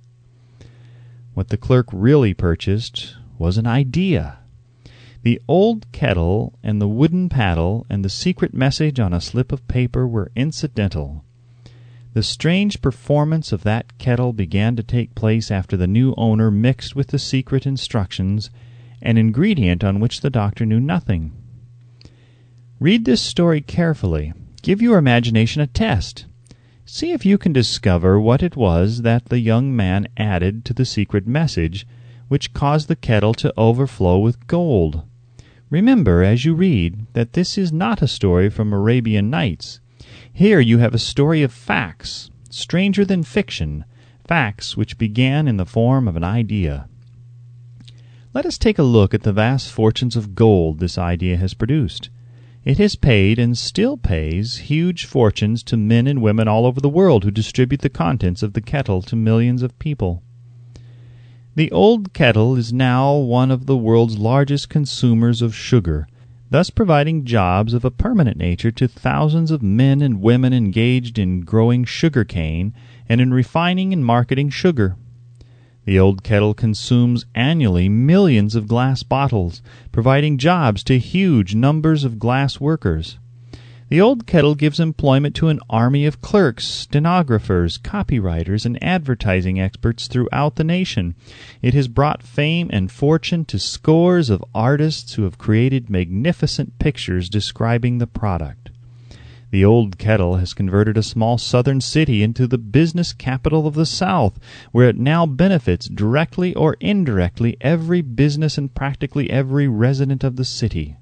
What 1.35 1.49
the 1.49 1.59
clerk 1.59 1.87
really 1.93 2.33
purchased 2.33 3.15
was 3.39 3.59
an 3.59 3.67
idea. 3.67 4.39
The 5.23 5.43
old 5.47 5.93
kettle 5.93 6.59
and 6.63 6.81
the 6.81 6.89
wooden 6.89 7.29
paddle 7.29 7.85
and 7.91 8.03
the 8.03 8.09
secret 8.09 8.55
message 8.55 8.99
on 8.99 9.13
a 9.13 9.21
slip 9.21 9.53
of 9.53 9.69
paper 9.69 10.09
were 10.09 10.33
incidental. 10.35 11.26
The 12.17 12.23
strange 12.23 12.81
performance 12.81 13.53
of 13.53 13.63
that 13.65 13.99
kettle 13.99 14.33
began 14.33 14.75
to 14.77 14.83
take 14.83 15.15
place 15.15 15.51
after 15.51 15.77
the 15.77 15.87
new 15.87 16.15
owner 16.17 16.51
mixed 16.51 16.97
with 16.97 17.09
the 17.09 17.19
secret 17.19 17.67
instructions 17.67 18.49
an 19.03 19.19
ingredient 19.19 19.85
on 19.85 20.01
which 20.01 20.23
the 20.23 20.31
doctor 20.31 20.65
knew 20.65 20.81
nothing. 20.81 21.33
Read 22.81 23.05
this 23.05 23.21
story 23.21 23.61
carefully. 23.61 24.33
Give 24.63 24.81
your 24.81 24.97
imagination 24.97 25.61
a 25.61 25.67
test. 25.67 26.25
See 26.87 27.13
if 27.13 27.27
you 27.27 27.37
can 27.37 27.53
discover 27.53 28.19
what 28.19 28.43
it 28.43 28.57
was 28.57 29.03
that 29.03 29.27
the 29.27 29.41
young 29.41 29.77
man 29.77 30.09
added 30.17 30.65
to 30.65 30.73
the 30.73 30.87
secret 30.87 31.27
message 31.27 31.87
which 32.29 32.55
caused 32.55 32.89
the 32.89 32.97
kettle 32.97 33.35
to 33.35 33.53
overflow 33.59 34.19
with 34.19 34.47
gold. 34.47 35.03
Remember, 35.69 36.23
as 36.23 36.47
you 36.47 36.55
read, 36.55 37.13
that 37.13 37.35
this 37.35 37.59
is 37.59 37.75
not 37.75 38.01
a 38.01 38.09
story 38.09 38.49
from 38.49 38.73
Arabian 38.73 39.29
Nights. 39.29 39.81
Here 40.37 40.61
you 40.61 40.77
have 40.77 40.93
a 40.93 40.99
story 40.99 41.43
of 41.43 41.51
facts, 41.51 42.31
stranger 42.51 43.07
than 43.07 43.23
fiction, 43.23 43.87
facts 44.29 44.77
which 44.77 44.99
began 44.99 45.49
in 45.49 45.57
the 45.57 45.65
form 45.65 46.07
of 46.07 46.15
an 46.15 46.25
idea. 46.25 46.91
Let 48.35 48.45
us 48.45 48.59
take 48.59 48.79
a 48.79 48.83
look 48.83 49.15
at 49.15 49.23
the 49.23 49.33
vast 49.33 49.71
fortunes 49.71 50.15
of 50.15 50.35
gold 50.35 50.79
this 50.79 50.99
idea 50.99 51.39
has 51.39 51.55
produced. 51.55 52.11
It 52.67 52.77
has 52.77 52.97
paid, 52.97 53.39
and 53.39 53.57
still 53.57 53.97
pays, 53.97 54.59
huge 54.59 55.07
fortunes 55.07 55.63
to 55.63 55.77
men 55.79 56.07
and 56.07 56.21
women 56.21 56.49
all 56.49 56.67
over 56.67 56.83
the 56.83 56.91
world 56.91 57.25
who 57.25 57.31
distribute 57.31 57.81
the 57.81 57.89
contents 57.89 58.43
of 58.43 58.53
the 58.53 58.61
kettle 58.61 59.01
to 59.05 59.17
millions 59.17 59.63
of 59.63 59.79
people. 59.79 60.23
The 61.55 61.73
old 61.73 62.13
kettle 62.13 62.57
is 62.57 62.75
now 62.75 63.17
one 63.17 63.51
of 63.51 63.65
the 63.65 63.75
world's 63.75 64.19
largest 64.19 64.69
consumers 64.69 65.41
of 65.41 65.55
sugar 65.55 66.07
thus 66.51 66.71
providing 66.71 67.25
jobs 67.25 67.75
of 67.75 67.85
a 67.85 67.91
permanent 67.91 68.37
nature 68.37 68.71
to 68.71 68.87
thousands 68.87 69.51
of 69.51 69.63
men 69.63 70.01
and 70.01 70.21
women 70.21 70.53
engaged 70.53 71.19
in 71.19 71.41
growing 71.41 71.85
sugar 71.85 72.25
cane 72.25 72.73
and 73.09 73.21
in 73.21 73.33
refining 73.33 73.93
and 73.93 74.05
marketing 74.05 74.51
sugar. 74.51 74.97
The 75.85 75.99
old 75.99 76.25
kettle 76.25 76.55
consumes 76.55 77.27
annually 77.35 77.89
millions 77.89 78.55
of 78.55 78.67
glass 78.67 79.03
bottles, 79.03 79.63
providing 79.93 80.37
jobs 80.37 80.83
to 80.85 80.99
huge 80.99 81.55
numbers 81.55 82.03
of 82.03 82.19
glass 82.19 82.61
workers. 82.61 83.19
The 83.89 84.01
old 84.01 84.27
kettle 84.27 84.57
gives 84.57 84.81
employment 84.81 85.37
to 85.37 85.47
an 85.47 85.61
army 85.71 86.07
of 86.07 86.21
clerks, 86.21 86.65
stenographers, 86.67 87.79
copywriters, 87.79 88.67
and 88.67 88.83
advertising 88.83 89.61
experts 89.61 90.09
throughout 90.09 90.57
the 90.57 90.65
nation. 90.65 91.15
It 91.63 91.73
has 91.75 91.87
brought 91.87 92.25
fame 92.25 92.69
and 92.73 92.91
fortune 92.91 93.45
to 93.45 93.61
scores 93.61 94.29
of 94.29 94.45
artists 94.53 95.15
who 95.15 95.23
have 95.23 95.39
created 95.39 95.89
magnificent 95.89 96.81
pictures 96.81 97.29
describing 97.29 97.99
the 97.99 98.09
product. 98.09 98.71
The 99.53 99.65
old 99.65 99.99
kettle 99.99 100.39
has 100.39 100.53
converted 100.53 100.97
a 100.97 101.03
small 101.05 101.39
southern 101.39 101.81
city 101.81 102.25
into 102.25 102.49
the 102.49 102.59
business 102.59 103.13
capital 103.13 103.69
of 103.69 103.75
the 103.75 103.87
South, 103.87 104.41
where 104.73 104.89
it 104.89 104.99
now 104.99 105.27
benefits, 105.27 105.89
directly 105.89 106.53
or 106.57 106.77
indirectly, 106.81 107.57
every 107.61 108.01
business 108.01 108.59
and 108.59 108.75
practically 108.75 109.31
every 109.31 109.69
resident 109.69 110.25
of 110.25 110.35
the 110.35 110.45
city. 110.45 110.97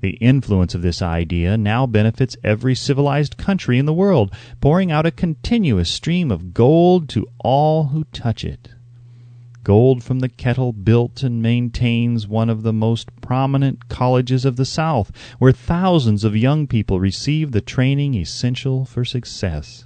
The 0.00 0.16
influence 0.16 0.74
of 0.74 0.82
this 0.82 1.02
idea 1.02 1.58
now 1.58 1.86
benefits 1.86 2.36
every 2.42 2.74
civilized 2.74 3.36
country 3.36 3.78
in 3.78 3.84
the 3.84 3.92
world, 3.92 4.34
pouring 4.60 4.90
out 4.90 5.04
a 5.04 5.10
continuous 5.10 5.90
stream 5.90 6.30
of 6.30 6.54
gold 6.54 7.08
to 7.10 7.28
all 7.38 7.88
who 7.88 8.04
touch 8.04 8.42
it. 8.42 8.70
Gold 9.62 10.02
from 10.02 10.20
the 10.20 10.30
kettle 10.30 10.72
built 10.72 11.22
and 11.22 11.42
maintains 11.42 12.26
one 12.26 12.48
of 12.48 12.62
the 12.62 12.72
most 12.72 13.10
prominent 13.20 13.88
colleges 13.90 14.46
of 14.46 14.56
the 14.56 14.64
South, 14.64 15.12
where 15.38 15.52
thousands 15.52 16.24
of 16.24 16.34
young 16.34 16.66
people 16.66 16.98
receive 16.98 17.52
the 17.52 17.60
training 17.60 18.14
essential 18.14 18.86
for 18.86 19.04
success. 19.04 19.84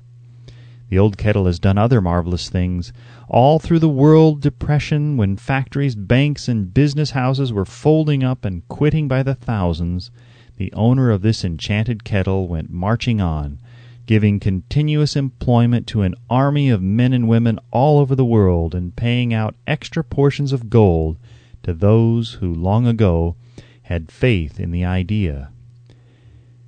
The 0.91 0.99
old 0.99 1.17
kettle 1.17 1.47
has 1.47 1.59
done 1.59 1.79
other 1.79 2.01
marvelous 2.01 2.49
things. 2.49 2.93
All 3.29 3.59
through 3.59 3.79
the 3.79 3.89
world 3.89 4.41
depression, 4.41 5.17
when 5.17 5.37
factories, 5.37 5.95
banks, 5.95 6.47
and 6.47 6.73
business 6.75 7.13
houses 7.13 7.53
were 7.53 7.65
folding 7.65 8.23
up 8.23 8.45
and 8.45 8.67
quitting 8.69 9.09
by 9.09 9.23
the 9.23 9.35
thousands, 9.35 10.11
the 10.57 10.73
owner 10.75 11.11
of 11.11 11.23
this 11.23 11.45
enchanted 11.45 12.05
kettle 12.05 12.47
went 12.47 12.71
marching 12.71 13.21
on, 13.21 13.59
giving 14.07 14.39
continuous 14.39 15.17
employment 15.17 15.87
to 15.87 16.03
an 16.03 16.15
army 16.29 16.69
of 16.69 16.83
men 16.83 17.13
and 17.13 17.29
women 17.29 17.59
all 17.71 17.99
over 17.99 18.15
the 18.15 18.25
world, 18.25 18.75
and 18.75 18.95
paying 18.95 19.33
out 19.33 19.57
extra 19.67 20.05
portions 20.05 20.53
of 20.53 20.71
gold 20.71 21.17
to 21.63 21.73
those 21.73 22.35
who 22.35 22.55
long 22.55 22.87
ago 22.87 23.37
had 23.83 24.13
faith 24.13 24.61
in 24.61 24.71
the 24.71 24.85
idea. 24.85 25.51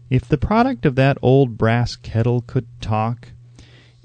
If 0.08 0.28
the 0.28 0.38
product 0.38 0.87
of 0.87 0.94
that 0.96 1.18
old 1.20 1.58
brass 1.58 1.96
kettle 1.96 2.40
could 2.40 2.66
talk, 2.80 3.32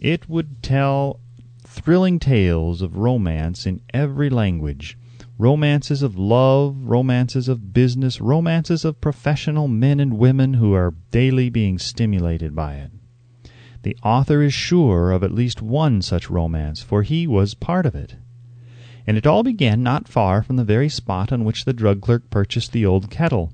it 0.02 0.28
would 0.28 0.62
tell 0.62 1.20
thrilling 1.66 2.20
tales 2.20 2.82
of 2.82 2.98
romance 2.98 3.66
in 3.66 3.80
every 3.94 4.30
language 4.30 4.98
romances 5.38 6.04
of 6.04 6.16
love, 6.16 6.76
romances 6.84 7.48
of 7.48 7.74
business, 7.74 8.22
romances 8.22 8.86
of 8.86 9.02
professional 9.02 9.68
men 9.68 10.00
and 10.00 10.20
women 10.20 10.54
who 10.54 10.72
are 10.72 10.94
daily 11.10 11.50
being 11.50 11.80
stimulated 11.80 12.56
by 12.56 12.76
it. 12.76 12.92
The 13.82 13.98
author 14.04 14.44
is 14.44 14.54
sure 14.54 15.10
of 15.10 15.24
at 15.24 15.34
least 15.34 15.60
one 15.60 16.04
such 16.04 16.30
romance, 16.30 16.84
for 16.84 17.02
he 17.02 17.26
was 17.26 17.56
part 17.56 17.88
of 17.88 17.96
it. 17.96 18.18
And 19.08 19.18
it 19.18 19.26
all 19.26 19.42
began 19.42 19.82
not 19.82 20.08
far 20.08 20.44
from 20.44 20.58
the 20.58 20.64
very 20.64 20.90
spot 20.90 21.32
on 21.32 21.44
which 21.44 21.66
the 21.66 21.74
drug 21.74 22.02
clerk 22.02 22.30
purchased 22.30 22.72
the 22.72 22.86
old 22.86 23.10
kettle. 23.10 23.52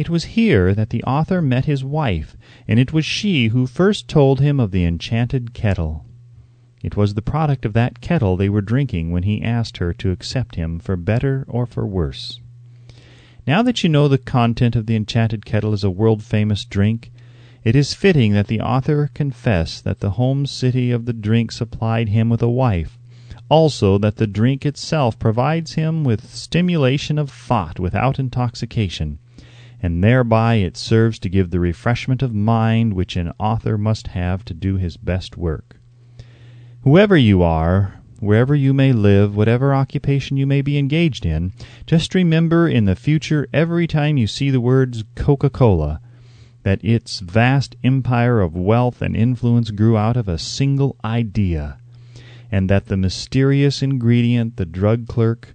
It 0.00 0.08
was 0.08 0.32
here 0.32 0.74
that 0.74 0.88
the 0.88 1.04
author 1.04 1.42
met 1.42 1.66
his 1.66 1.84
wife, 1.84 2.34
and 2.66 2.80
it 2.80 2.90
was 2.90 3.04
she 3.04 3.48
who 3.48 3.66
first 3.66 4.08
told 4.08 4.40
him 4.40 4.58
of 4.58 4.70
the 4.70 4.86
enchanted 4.86 5.52
kettle. 5.52 6.06
It 6.82 6.96
was 6.96 7.12
the 7.12 7.20
product 7.20 7.66
of 7.66 7.74
that 7.74 8.00
kettle 8.00 8.34
they 8.38 8.48
were 8.48 8.62
drinking 8.62 9.10
when 9.10 9.24
he 9.24 9.42
asked 9.42 9.76
her 9.76 9.92
to 9.92 10.10
accept 10.10 10.54
him 10.54 10.78
for 10.78 10.96
better 10.96 11.44
or 11.48 11.66
for 11.66 11.86
worse. 11.86 12.40
Now 13.46 13.60
that 13.60 13.82
you 13.82 13.90
know 13.90 14.08
the 14.08 14.16
content 14.16 14.74
of 14.74 14.86
the 14.86 14.96
enchanted 14.96 15.44
kettle 15.44 15.74
is 15.74 15.84
a 15.84 15.90
world 15.90 16.22
famous 16.22 16.64
drink, 16.64 17.12
it 17.62 17.76
is 17.76 17.92
fitting 17.92 18.32
that 18.32 18.46
the 18.46 18.62
author 18.62 19.10
confess 19.12 19.82
that 19.82 20.00
the 20.00 20.12
home 20.12 20.46
city 20.46 20.90
of 20.90 21.04
the 21.04 21.12
drink 21.12 21.52
supplied 21.52 22.08
him 22.08 22.30
with 22.30 22.40
a 22.40 22.48
wife, 22.48 22.96
also 23.50 23.98
that 23.98 24.16
the 24.16 24.26
drink 24.26 24.64
itself 24.64 25.18
provides 25.18 25.74
him 25.74 26.04
with 26.04 26.30
stimulation 26.30 27.18
of 27.18 27.30
thought 27.30 27.78
without 27.78 28.18
intoxication 28.18 29.18
and 29.82 30.04
thereby 30.04 30.56
it 30.56 30.76
serves 30.76 31.18
to 31.18 31.28
give 31.28 31.50
the 31.50 31.60
refreshment 31.60 32.22
of 32.22 32.34
mind 32.34 32.92
which 32.94 33.16
an 33.16 33.32
author 33.38 33.78
must 33.78 34.08
have 34.08 34.44
to 34.44 34.54
do 34.54 34.76
his 34.76 34.96
best 34.96 35.36
work. 35.36 35.76
Whoever 36.82 37.16
you 37.16 37.42
are, 37.42 38.00
wherever 38.20 38.54
you 38.54 38.74
may 38.74 38.92
live, 38.92 39.34
whatever 39.34 39.74
occupation 39.74 40.36
you 40.36 40.46
may 40.46 40.60
be 40.60 40.78
engaged 40.78 41.24
in, 41.24 41.52
just 41.86 42.14
remember 42.14 42.68
in 42.68 42.84
the 42.84 42.96
future 42.96 43.48
every 43.52 43.86
time 43.86 44.16
you 44.16 44.26
see 44.26 44.50
the 44.50 44.60
words 44.60 45.04
Coca 45.14 45.50
Cola 45.50 46.00
that 46.62 46.84
its 46.84 47.20
vast 47.20 47.74
empire 47.82 48.40
of 48.40 48.54
wealth 48.54 49.00
and 49.00 49.16
influence 49.16 49.70
grew 49.70 49.96
out 49.96 50.16
of 50.16 50.28
a 50.28 50.38
single 50.38 50.96
idea, 51.02 51.78
and 52.52 52.68
that 52.68 52.86
the 52.86 52.96
mysterious 52.96 53.82
ingredient 53.82 54.56
the 54.56 54.66
drug 54.66 55.06
clerk 55.06 55.54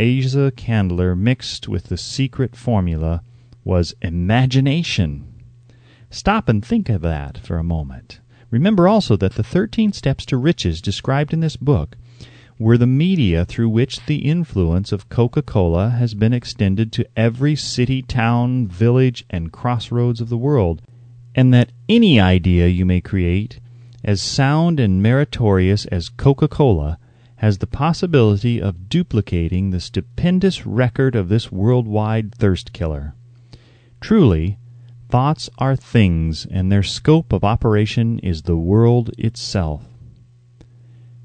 Asa 0.00 0.50
Candler 0.56 1.14
mixed 1.14 1.68
with 1.68 1.84
the 1.84 1.98
secret 1.98 2.56
formula 2.56 3.22
was 3.64 3.94
imagination. 4.02 5.26
Stop 6.10 6.48
and 6.48 6.64
think 6.64 6.88
of 6.88 7.00
that 7.00 7.38
for 7.38 7.56
a 7.56 7.64
moment. 7.64 8.20
Remember 8.50 8.86
also 8.86 9.16
that 9.16 9.34
the 9.34 9.42
13 9.42 9.92
steps 9.92 10.24
to 10.26 10.36
riches 10.36 10.80
described 10.80 11.32
in 11.32 11.40
this 11.40 11.56
book 11.56 11.96
were 12.58 12.78
the 12.78 12.86
media 12.86 13.44
through 13.44 13.68
which 13.68 14.06
the 14.06 14.18
influence 14.18 14.92
of 14.92 15.08
Coca 15.08 15.42
Cola 15.42 15.90
has 15.90 16.14
been 16.14 16.32
extended 16.32 16.92
to 16.92 17.06
every 17.16 17.56
city, 17.56 18.00
town, 18.00 18.68
village, 18.68 19.24
and 19.28 19.50
crossroads 19.50 20.20
of 20.20 20.28
the 20.28 20.38
world, 20.38 20.82
and 21.34 21.52
that 21.52 21.72
any 21.88 22.20
idea 22.20 22.68
you 22.68 22.86
may 22.86 23.00
create, 23.00 23.58
as 24.04 24.22
sound 24.22 24.78
and 24.78 25.02
meritorious 25.02 25.84
as 25.86 26.08
Coca 26.08 26.46
Cola, 26.46 26.98
has 27.36 27.58
the 27.58 27.66
possibility 27.66 28.62
of 28.62 28.88
duplicating 28.88 29.70
the 29.70 29.80
stupendous 29.80 30.64
record 30.64 31.16
of 31.16 31.28
this 31.28 31.50
worldwide 31.50 32.34
thirst 32.36 32.72
killer. 32.72 33.14
Truly, 34.04 34.58
thoughts 35.08 35.48
are 35.56 35.74
things, 35.74 36.44
and 36.50 36.70
their 36.70 36.82
scope 36.82 37.32
of 37.32 37.42
operation 37.42 38.18
is 38.18 38.42
the 38.42 38.54
world 38.54 39.08
itself. 39.16 39.86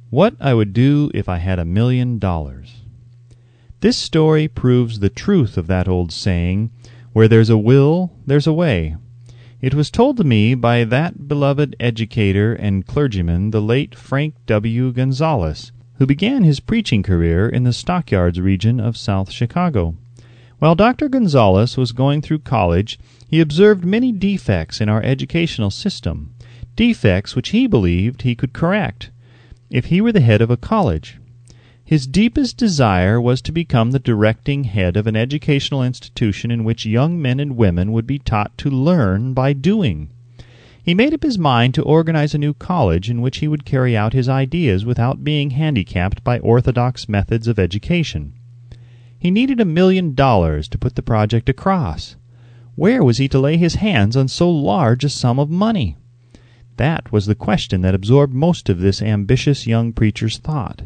What 0.10 0.38
I 0.40 0.54
would 0.54 0.72
do 0.72 1.12
if 1.14 1.28
I 1.28 1.40
had 1.40 1.60
a 1.60 1.66
million 1.66 2.20
dollars. 2.20 2.86
This 3.82 3.98
story 3.98 4.48
proves 4.48 5.00
the 5.00 5.10
truth 5.10 5.58
of 5.58 5.68
that 5.68 5.90
old 5.90 6.14
saying, 6.14 6.72
Where 7.12 7.28
there's 7.28 7.50
a 7.50 7.58
will, 7.58 8.14
there's 8.26 8.48
a 8.48 8.54
way. 8.54 8.96
It 9.60 9.74
was 9.74 9.92
told 9.92 10.16
to 10.16 10.24
me 10.24 10.56
by 10.56 10.86
that 10.86 11.28
beloved 11.28 11.76
educator 11.82 12.54
and 12.54 12.88
clergyman, 12.88 13.52
the 13.52 13.62
late 13.62 13.94
Frank 13.94 14.36
W. 14.46 14.94
Gunsaulus, 14.94 15.74
who 15.96 16.06
began 16.06 16.46
his 16.46 16.62
preaching 16.62 17.04
career 17.04 17.50
in 17.50 17.66
the 17.66 17.74
stockyards 17.74 18.40
region 18.40 18.80
of 18.80 18.96
South 18.96 19.32
Chicago. 19.32 19.98
While 20.60 20.76
Dr. 20.76 21.08
Gunsaulus 21.08 21.78
was 21.78 21.94
going 21.94 22.22
through 22.22 22.40
college, 22.40 23.00
he 23.30 23.40
observed 23.40 23.86
many 23.86 24.12
defects 24.12 24.82
in 24.82 24.90
our 24.90 25.02
educational 25.02 25.72
system, 25.72 26.34
defects 26.76 27.34
which 27.34 27.50
he 27.50 27.66
believed 27.66 28.24
he 28.24 28.36
could 28.36 28.52
correct 28.52 29.10
if 29.70 29.86
he 29.86 30.02
were 30.02 30.12
the 30.12 30.20
head 30.20 30.42
of 30.42 30.52
a 30.52 30.58
college. 30.58 31.18
His 31.86 32.08
deepest 32.08 32.58
desire 32.58 33.22
was 33.22 33.42
to 33.44 33.54
become 33.54 33.92
the 33.92 34.00
directing 34.00 34.66
head 34.66 34.98
of 34.98 35.08
an 35.08 35.16
educational 35.16 35.82
institution 35.82 36.52
in 36.52 36.66
which 36.66 36.86
young 36.86 37.22
men 37.22 37.40
and 37.40 37.56
women 37.56 37.94
would 37.94 38.06
be 38.06 38.20
taught 38.20 38.58
to 38.58 38.70
learn 38.70 39.34
by 39.34 39.54
doing. 39.54 40.10
He 40.84 40.94
made 40.94 41.14
up 41.14 41.24
his 41.24 41.40
mind 41.40 41.74
to 41.76 41.84
organize 41.84 42.36
a 42.36 42.38
new 42.38 42.54
college 42.54 43.10
in 43.10 43.22
which 43.22 43.38
he 43.38 43.48
would 43.48 43.64
carry 43.64 43.96
out 43.96 44.12
his 44.12 44.28
ideas 44.28 44.86
without 44.86 45.24
being 45.24 45.52
handicapped 45.52 46.22
by 46.24 46.40
orthodox 46.40 47.08
methods 47.08 47.48
of 47.48 47.60
education. 47.60 48.34
He 49.20 49.32
needed 49.32 49.60
a 49.60 49.66
million 49.66 50.16
dollars 50.16 50.70
to 50.70 50.78
put 50.78 50.96
the 50.96 51.02
project 51.02 51.50
across. 51.50 52.16
Where 52.76 53.04
was 53.04 53.18
he 53.18 53.28
to 53.28 53.40
lay 53.40 53.58
his 53.58 53.76
hands 53.76 54.16
on 54.16 54.30
so 54.30 54.50
large 54.50 55.04
a 55.04 55.10
sum 55.10 55.38
of 55.38 55.50
money? 55.50 55.98
That 56.78 57.12
was 57.12 57.26
the 57.26 57.36
question 57.36 57.82
that 57.82 57.94
absorbed 57.94 58.34
most 58.34 58.70
of 58.70 58.80
this 58.80 59.02
ambitious 59.02 59.68
young 59.68 59.92
preacher's 59.92 60.38
thought. 60.38 60.84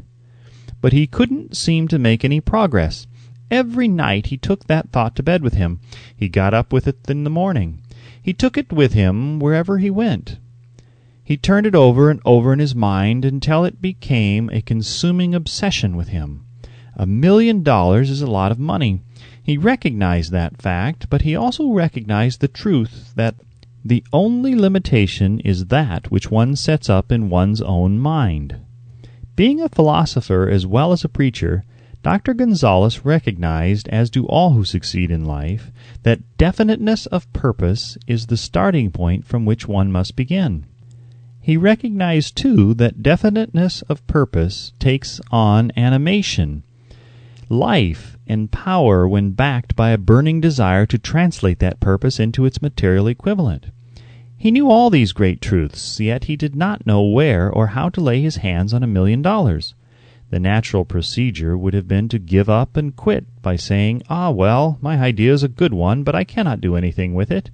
But 0.82 0.94
he 0.94 1.06
couldn't 1.06 1.56
seem 1.56 1.88
to 1.90 2.00
make 2.00 2.26
any 2.26 2.42
progress. 2.42 3.06
Every 3.52 3.88
night 3.88 4.26
he 4.26 4.38
took 4.38 4.66
that 4.66 4.90
thought 4.90 5.16
to 5.18 5.24
bed 5.24 5.44
with 5.44 5.54
him. 5.54 5.80
He 6.18 6.28
got 6.28 6.56
up 6.56 6.74
with 6.74 6.88
it 6.88 6.98
in 7.08 7.24
the 7.24 7.30
morning. 7.30 7.82
He 8.20 8.34
took 8.34 8.58
it 8.58 8.74
with 8.74 8.94
him 8.94 9.38
wherever 9.38 9.78
he 9.78 9.92
went. 9.92 10.40
He 11.24 11.38
turned 11.38 11.68
it 11.68 11.76
over 11.76 12.10
and 12.10 12.20
over 12.26 12.52
in 12.52 12.58
his 12.58 12.74
mind 12.74 13.24
until 13.24 13.64
it 13.64 13.80
became 13.80 14.50
a 14.50 14.64
consuming 14.64 15.36
obsession 15.36 15.96
with 15.96 16.08
him. 16.08 16.46
A 16.96 17.06
million 17.08 17.64
dollars 17.64 18.10
is 18.10 18.22
a 18.22 18.28
lot 18.28 18.52
of 18.52 18.60
money. 18.60 19.02
He 19.42 19.58
recognized 19.58 20.32
that 20.32 20.62
fact, 20.62 21.10
but 21.10 21.24
he 21.24 21.36
also 21.36 21.72
recognized 21.72 22.40
the 22.40 22.48
truth 22.48 23.14
that 23.16 23.36
the 23.84 24.04
only 24.14 24.56
limitation 24.56 25.40
is 25.40 25.66
that 25.66 26.12
which 26.12 26.32
one 26.32 26.56
sets 26.56 26.90
up 26.90 27.12
in 27.12 27.30
one's 27.30 27.62
own 27.62 28.00
mind. 28.00 28.58
Being 29.36 29.60
a 29.60 29.70
philosopher 29.70 30.48
as 30.48 30.66
well 30.66 30.92
as 30.92 31.04
a 31.04 31.10
preacher, 31.10 31.66
Dr. 32.04 32.34
Gunsaulus 32.34 33.04
recognized, 33.04 33.88
as 33.90 34.10
do 34.10 34.26
all 34.28 34.52
who 34.52 34.64
succeed 34.64 35.10
in 35.10 35.26
life, 35.26 35.72
that 36.04 36.22
definiteness 36.38 37.06
of 37.08 37.32
purpose 37.34 37.98
is 38.08 38.28
the 38.28 38.38
starting 38.38 38.92
point 38.92 39.26
from 39.26 39.46
which 39.46 39.68
one 39.68 39.92
must 39.92 40.16
begin. 40.16 40.66
He 41.42 41.58
recognized, 41.58 42.38
too, 42.38 42.74
that 42.76 43.02
definiteness 43.02 43.82
of 43.84 44.06
purpose 44.06 44.74
takes 44.80 45.20
on 45.32 45.72
animation, 45.76 46.64
life 47.50 48.18
and 48.28 48.52
power 48.52 49.08
when 49.08 49.32
backed 49.32 49.76
by 49.76 49.90
a 49.90 49.98
burning 49.98 50.42
desire 50.42 50.86
to 50.86 50.98
translate 50.98 51.60
that 51.60 51.80
purpose 51.80 52.20
into 52.20 52.46
its 52.46 52.62
material 52.62 53.08
equivalent. 53.08 53.68
He 54.38 54.52
knew 54.52 54.70
all 54.70 54.90
these 54.90 55.14
great 55.14 55.42
truths, 55.42 56.00
yet 56.00 56.26
he 56.26 56.36
did 56.36 56.56
not 56.56 56.86
know 56.86 57.02
where 57.02 57.50
or 57.50 57.68
how 57.68 57.90
to 57.90 58.02
lay 58.02 58.22
his 58.22 58.38
hands 58.38 58.74
on 58.74 58.84
a 58.84 58.88
million 58.88 59.22
dollars. 59.22 59.74
The 60.32 60.40
natural 60.40 60.84
procedure 60.84 61.58
would 61.58 61.74
have 61.74 61.88
been 61.88 62.10
to 62.10 62.20
give 62.20 62.50
up 62.50 62.76
and 62.76 62.96
quit 62.96 63.26
by 63.42 63.56
saying, 63.56 64.02
Ah, 64.10 64.32
well, 64.32 64.80
my 64.82 64.98
idea 64.98 65.32
is 65.32 65.44
a 65.44 65.48
good 65.48 65.74
one, 65.74 66.04
but 66.04 66.16
I 66.16 66.24
cannot 66.24 66.60
do 66.60 66.76
anything 66.76 67.14
with 67.14 67.32
it, 67.32 67.52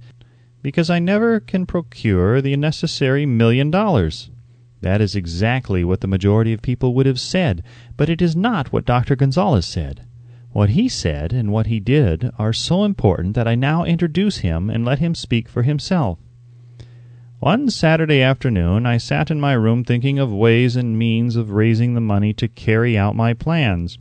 because 0.62 0.90
I 0.90 0.98
never 0.98 1.40
can 1.40 1.66
procure 1.66 2.40
the 2.40 2.56
necessary 2.56 3.26
million 3.26 3.70
dollars. 3.70 4.30
That 4.80 5.00
is 5.00 5.14
exactly 5.14 5.84
what 5.84 6.00
the 6.00 6.06
majority 6.06 6.52
of 6.52 6.62
people 6.62 6.94
would 6.94 7.06
have 7.06 7.20
said, 7.20 7.62
but 7.96 8.08
it 8.08 8.22
is 8.22 8.34
not 8.34 8.72
what 8.72 8.86
Dr. 8.86 9.14
Gunsaulus 9.16 9.66
said. 9.66 10.06
What 10.52 10.70
he 10.70 10.88
said 10.88 11.32
and 11.32 11.52
what 11.52 11.66
he 11.66 11.78
did 11.78 12.30
are 12.38 12.52
so 12.52 12.84
important 12.84 13.34
that 13.34 13.46
I 13.46 13.54
now 13.54 13.84
introduce 13.84 14.38
him 14.38 14.68
and 14.70 14.84
let 14.84 14.98
him 14.98 15.14
speak 15.14 15.48
for 15.48 15.62
himself. 15.62 16.18
One 17.38 17.70
Saturday 17.70 18.20
afternoon 18.20 18.84
I 18.84 18.96
sat 18.98 19.30
in 19.30 19.40
my 19.40 19.52
room 19.52 19.84
thinking 19.84 20.18
of 20.18 20.32
ways 20.32 20.76
and 20.76 20.98
means 20.98 21.36
of 21.36 21.52
raising 21.52 21.94
the 21.94 22.00
money 22.00 22.32
to 22.34 22.48
carry 22.48 22.98
out 22.98 23.16
my 23.16 23.32
plans. 23.32 23.96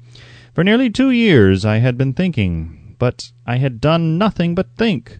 For 0.53 0.63
nearly 0.63 0.89
two 0.89 1.11
years 1.11 1.63
I 1.63 1.77
had 1.77 1.97
been 1.97 2.13
thinking, 2.13 2.95
but 2.99 3.31
I 3.45 3.57
had 3.57 3.79
done 3.79 4.17
nothing 4.17 4.55
but 4.55 4.75
think. 4.75 5.19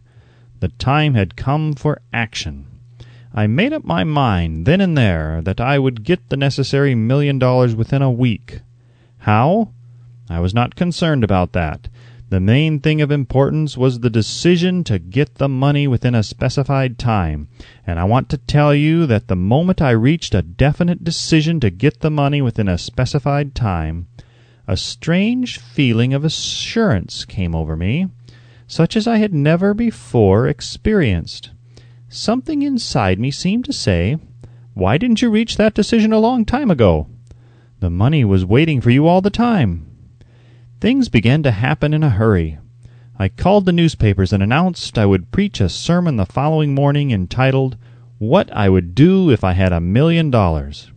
The 0.60 0.68
time 0.68 1.14
had 1.14 1.38
come 1.38 1.74
for 1.74 2.02
action. 2.12 2.66
I 3.34 3.48
made 3.48 3.74
up 3.74 3.84
my 3.86 4.04
mind, 4.04 4.66
then 4.66 4.82
and 4.82 4.98
there, 4.98 5.42
that 5.44 5.62
I 5.62 5.78
would 5.78 6.04
get 6.04 6.30
the 6.30 6.38
necessary 6.38 6.96
million 6.96 7.38
dollars 7.38 7.76
within 7.76 8.02
a 8.02 8.12
week. 8.12 8.62
How? 9.20 9.70
I 10.30 10.40
was 10.40 10.54
not 10.54 10.76
concerned 10.76 11.24
about 11.24 11.54
that. 11.54 11.90
The 12.30 12.40
main 12.40 12.80
thing 12.80 13.02
of 13.02 13.12
importance 13.12 13.76
was 13.76 14.00
the 14.00 14.10
decision 14.10 14.84
to 14.84 15.00
get 15.00 15.36
the 15.36 15.50
money 15.50 15.88
within 15.88 16.14
a 16.14 16.22
specified 16.22 17.00
time, 17.00 17.48
and 17.88 18.00
I 18.00 18.04
want 18.04 18.30
to 18.30 18.38
tell 18.38 18.74
you 18.74 19.08
that 19.08 19.28
the 19.28 19.36
moment 19.36 19.82
I 19.82 19.92
reached 19.92 20.36
a 20.36 20.44
definite 20.44 21.04
decision 21.04 21.60
to 21.62 21.72
get 21.72 22.02
the 22.02 22.12
money 22.12 22.42
within 22.42 22.68
a 22.68 22.78
specified 22.78 23.56
time, 23.56 24.08
a 24.68 24.78
strange 24.78 25.58
feeling 25.58 26.14
of 26.14 26.24
assurance 26.24 27.26
came 27.26 27.56
over 27.56 27.76
me, 27.76 28.10
such 28.68 28.96
as 28.96 29.08
I 29.08 29.18
had 29.18 29.34
never 29.34 29.74
before 29.74 30.48
experienced. 30.48 31.50
Something 32.12 32.64
inside 32.64 33.20
me 33.20 33.30
seemed 33.30 33.66
to 33.66 33.74
say, 33.74 34.18
Why 34.74 34.98
didn't 34.98 35.22
you 35.22 35.30
reach 35.30 35.58
that 35.58 35.76
decision 35.76 36.12
a 36.12 36.18
long 36.18 36.44
time 36.44 36.72
ago? 36.72 37.06
The 37.82 37.92
money 37.92 38.26
was 38.26 38.44
waiting 38.44 38.82
for 38.82 38.90
you 38.90 39.06
all 39.06 39.22
the 39.22 39.30
time. 39.30 39.86
Things 40.82 41.08
began 41.08 41.44
to 41.44 41.52
happen 41.52 41.94
in 41.94 42.02
a 42.02 42.10
hurry. 42.10 42.58
I 43.20 43.30
called 43.30 43.68
the 43.68 43.72
newspapers 43.72 44.34
and 44.34 44.42
announced 44.42 44.98
I 44.98 45.06
would 45.06 45.30
preach 45.30 45.62
a 45.62 45.70
sermon 45.70 46.16
the 46.16 46.26
following 46.26 46.74
morning 46.74 47.12
entitled, 47.12 47.78
What 48.18 48.52
I 48.54 48.70
Would 48.70 48.96
Do 48.96 49.30
If 49.30 49.44
I 49.44 49.54
Had 49.54 49.72
a 49.72 49.80
Million 49.80 50.32
Dollars. 50.32 50.92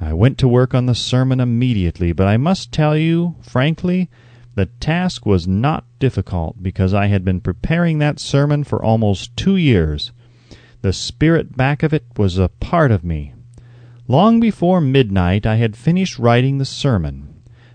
I 0.00 0.12
went 0.12 0.38
to 0.38 0.48
work 0.48 0.74
on 0.74 0.86
the 0.86 0.96
sermon 0.96 1.38
immediately, 1.38 2.10
but 2.10 2.26
I 2.26 2.36
must 2.36 2.72
tell 2.72 2.96
you, 2.96 3.36
frankly, 3.42 4.10
the 4.56 4.66
task 4.66 5.24
was 5.24 5.46
not 5.46 5.84
difficult 6.00 6.60
because 6.60 6.92
I 6.92 7.06
had 7.06 7.24
been 7.24 7.40
preparing 7.40 7.98
that 7.98 8.18
sermon 8.18 8.64
for 8.64 8.82
almost 8.82 9.36
two 9.36 9.54
years. 9.56 10.10
The 10.82 10.92
spirit 10.92 11.56
back 11.56 11.84
of 11.84 11.94
it 11.94 12.04
was 12.16 12.38
a 12.38 12.48
part 12.48 12.90
of 12.90 13.04
me. 13.04 13.34
Long 14.08 14.40
before 14.40 14.80
midnight 14.80 15.46
I 15.46 15.54
had 15.54 15.76
finished 15.76 16.18
writing 16.18 16.58
the 16.58 16.64
sermon. 16.64 17.28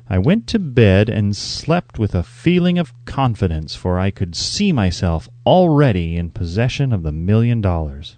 I 0.09 0.17
went 0.17 0.45
to 0.47 0.59
bed 0.59 1.07
and 1.07 1.33
slept 1.33 1.97
with 1.97 2.13
a 2.13 2.21
feeling 2.21 2.77
of 2.77 2.93
confidence, 3.05 3.75
for 3.75 3.97
I 3.97 4.11
could 4.11 4.35
see 4.35 4.73
myself 4.73 5.29
already 5.45 6.17
in 6.17 6.31
possession 6.31 6.91
of 6.91 7.03
the 7.03 7.13
million 7.13 7.61
dollars. 7.61 8.17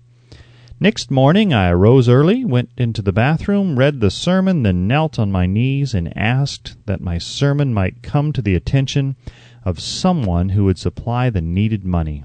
Next 0.79 1.11
morning 1.11 1.53
I 1.53 1.69
arose 1.69 2.09
early, 2.09 2.43
went 2.43 2.71
into 2.75 3.03
the 3.03 3.13
bathroom, 3.13 3.77
read 3.77 3.99
the 3.99 4.09
sermon, 4.09 4.63
then 4.63 4.87
knelt 4.87 5.19
on 5.19 5.31
my 5.31 5.45
knees 5.45 5.93
and 5.93 6.17
asked 6.17 6.77
that 6.87 6.99
my 6.99 7.19
sermon 7.19 7.75
might 7.75 8.01
come 8.01 8.33
to 8.33 8.41
the 8.41 8.55
attention 8.55 9.15
of 9.63 9.79
someone 9.79 10.49
who 10.49 10.65
would 10.65 10.79
supply 10.79 11.29
the 11.29 11.41
needed 11.41 11.85
money. 11.85 12.23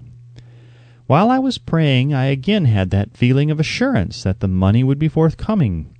While 1.06 1.30
I 1.30 1.38
was 1.38 1.58
praying, 1.58 2.14
I 2.14 2.26
again 2.26 2.64
had 2.64 2.88
that 2.90 3.16
feeling 3.16 3.50
of 3.50 3.60
assurance 3.60 4.22
that 4.22 4.40
the 4.40 4.48
money 4.48 4.82
would 4.82 4.98
be 4.98 5.08
forthcoming. 5.08 5.94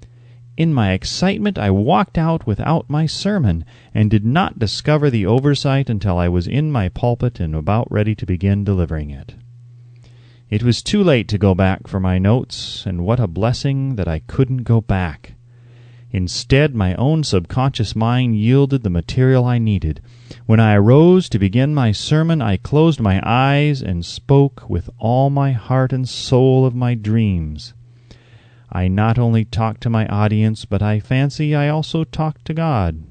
In 0.57 0.73
my 0.73 0.93
excitement 0.93 1.59
I 1.59 1.71
walked 1.71 2.17
out 2.17 2.47
without 2.47 2.89
my 2.89 3.05
sermon, 3.05 3.67
and 3.93 4.11
did 4.11 4.25
not 4.25 4.59
discover 4.59 5.11
the 5.11 5.27
oversight 5.27 5.91
until 5.91 6.17
I 6.17 6.29
was 6.29 6.47
in 6.47 6.73
my 6.73 6.89
pulpit 6.89 7.39
and 7.39 7.55
about 7.55 7.91
ready 7.91 8.15
to 8.15 8.25
begin 8.25 8.65
delivering 8.65 9.11
it. 9.11 9.35
It 10.49 10.63
was 10.63 10.83
too 10.83 11.03
late 11.03 11.29
to 11.29 11.39
go 11.39 11.55
back 11.55 11.87
for 11.87 12.01
my 12.01 12.19
notes, 12.19 12.87
and 12.87 13.05
what 13.05 13.21
a 13.21 13.27
blessing 13.27 13.97
that 13.97 14.09
I 14.09 14.21
couldn't 14.21 14.65
go 14.65 14.81
back. 14.81 15.35
Instead, 16.15 16.77
my 16.77 16.95
own 16.95 17.25
subconscious 17.25 17.97
mind 17.97 18.37
yielded 18.39 18.85
the 18.85 18.89
material 18.89 19.45
I 19.47 19.59
needed. 19.59 20.01
When 20.47 20.61
I 20.61 20.75
arose 20.75 21.29
to 21.31 21.41
begin 21.41 21.75
my 21.75 21.91
sermon, 21.91 22.41
I 22.41 22.57
closed 22.57 23.01
my 23.01 23.21
eyes 23.25 23.83
and 23.83 24.05
spoke 24.05 24.71
with 24.71 24.89
all 24.97 25.29
my 25.29 25.51
heart 25.51 25.93
and 25.93 26.09
soul 26.09 26.67
of 26.67 26.73
my 26.73 26.95
dreams. 26.95 27.75
I 28.71 28.87
not 28.87 29.19
only 29.19 29.45
talked 29.45 29.81
to 29.81 29.91
my 29.91 30.07
audience, 30.07 30.65
but 30.65 30.83
I 30.83 31.01
fancy 31.01 31.53
I 31.53 31.69
also 31.69 32.05
talked 32.05 32.45
to 32.45 32.55
God. 32.55 33.03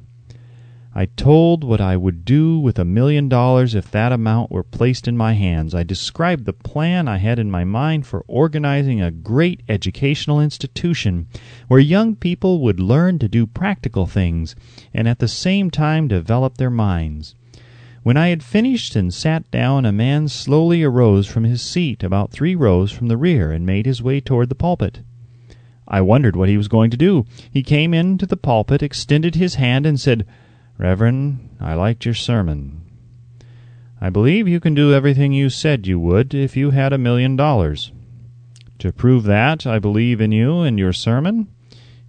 I 0.96 1.06
told 1.06 1.64
what 1.64 1.82
I 1.82 1.98
would 1.98 2.24
do 2.24 2.60
with 2.60 2.78
a 2.78 2.86
million 2.86 3.28
dollars 3.28 3.74
if 3.74 3.90
that 3.90 4.12
amount 4.12 4.52
were 4.52 4.62
placed 4.62 5.08
in 5.08 5.18
my 5.18 5.34
hands. 5.34 5.74
I 5.74 5.82
described 5.82 6.46
the 6.46 6.54
plan 6.54 7.08
I 7.08 7.18
had 7.18 7.40
in 7.40 7.50
my 7.50 7.64
mind 7.64 8.06
for 8.06 8.24
organizing 8.28 9.02
a 9.02 9.10
great 9.10 9.64
educational 9.68 10.40
institution 10.40 11.26
where 11.68 11.80
young 11.80 12.16
people 12.16 12.62
would 12.62 12.80
learn 12.80 13.18
to 13.20 13.28
do 13.28 13.48
practical 13.48 14.06
things 14.06 14.56
and 14.94 15.08
at 15.08 15.18
the 15.18 15.28
same 15.28 15.72
time 15.72 16.08
develop 16.08 16.58
their 16.58 16.70
minds. 16.70 17.34
When 18.04 18.16
I 18.16 18.28
had 18.28 18.44
finished 18.44 18.96
and 18.96 19.12
sat 19.12 19.50
down, 19.50 19.88
a 19.88 19.92
man 19.92 20.28
slowly 20.28 20.84
arose 20.84 21.26
from 21.26 21.44
his 21.44 21.64
seat 21.64 22.04
about 22.04 22.32
three 22.32 22.54
rows 22.54 22.92
from 22.92 23.08
the 23.08 23.18
rear 23.18 23.52
and 23.52 23.66
made 23.66 23.88
his 23.88 24.04
way 24.04 24.20
toward 24.20 24.50
the 24.50 24.56
pulpit. 24.56 25.00
I 25.88 26.02
wondered 26.02 26.36
what 26.36 26.50
he 26.50 26.58
was 26.58 26.68
going 26.68 26.92
to 26.92 26.98
do. 26.98 27.26
He 27.52 27.64
came 27.64 27.96
into 27.96 28.28
the 28.28 28.38
pulpit, 28.38 28.84
extended 28.84 29.36
his 29.36 29.56
hand, 29.56 29.88
and 29.88 30.00
said, 30.00 30.26
Reverend, 30.78 31.50
I 31.60 31.76
liked 31.76 32.06
your 32.06 32.14
sermon. 32.14 32.82
I 34.02 34.10
believe 34.10 34.48
you 34.48 34.60
can 34.60 34.74
do 34.74 34.94
everything 34.94 35.32
you 35.32 35.50
said 35.50 35.88
you 35.88 36.00
would 36.00 36.34
if 36.34 36.58
you 36.58 36.72
had 36.72 36.92
a 36.92 36.98
million 36.98 37.36
dollars. 37.36 37.92
To 38.80 38.92
prove 38.92 39.24
that 39.24 39.66
I 39.66 39.80
believe 39.80 40.20
in 40.20 40.32
you 40.32 40.60
and 40.60 40.78
your 40.78 40.92
sermon, 40.92 41.48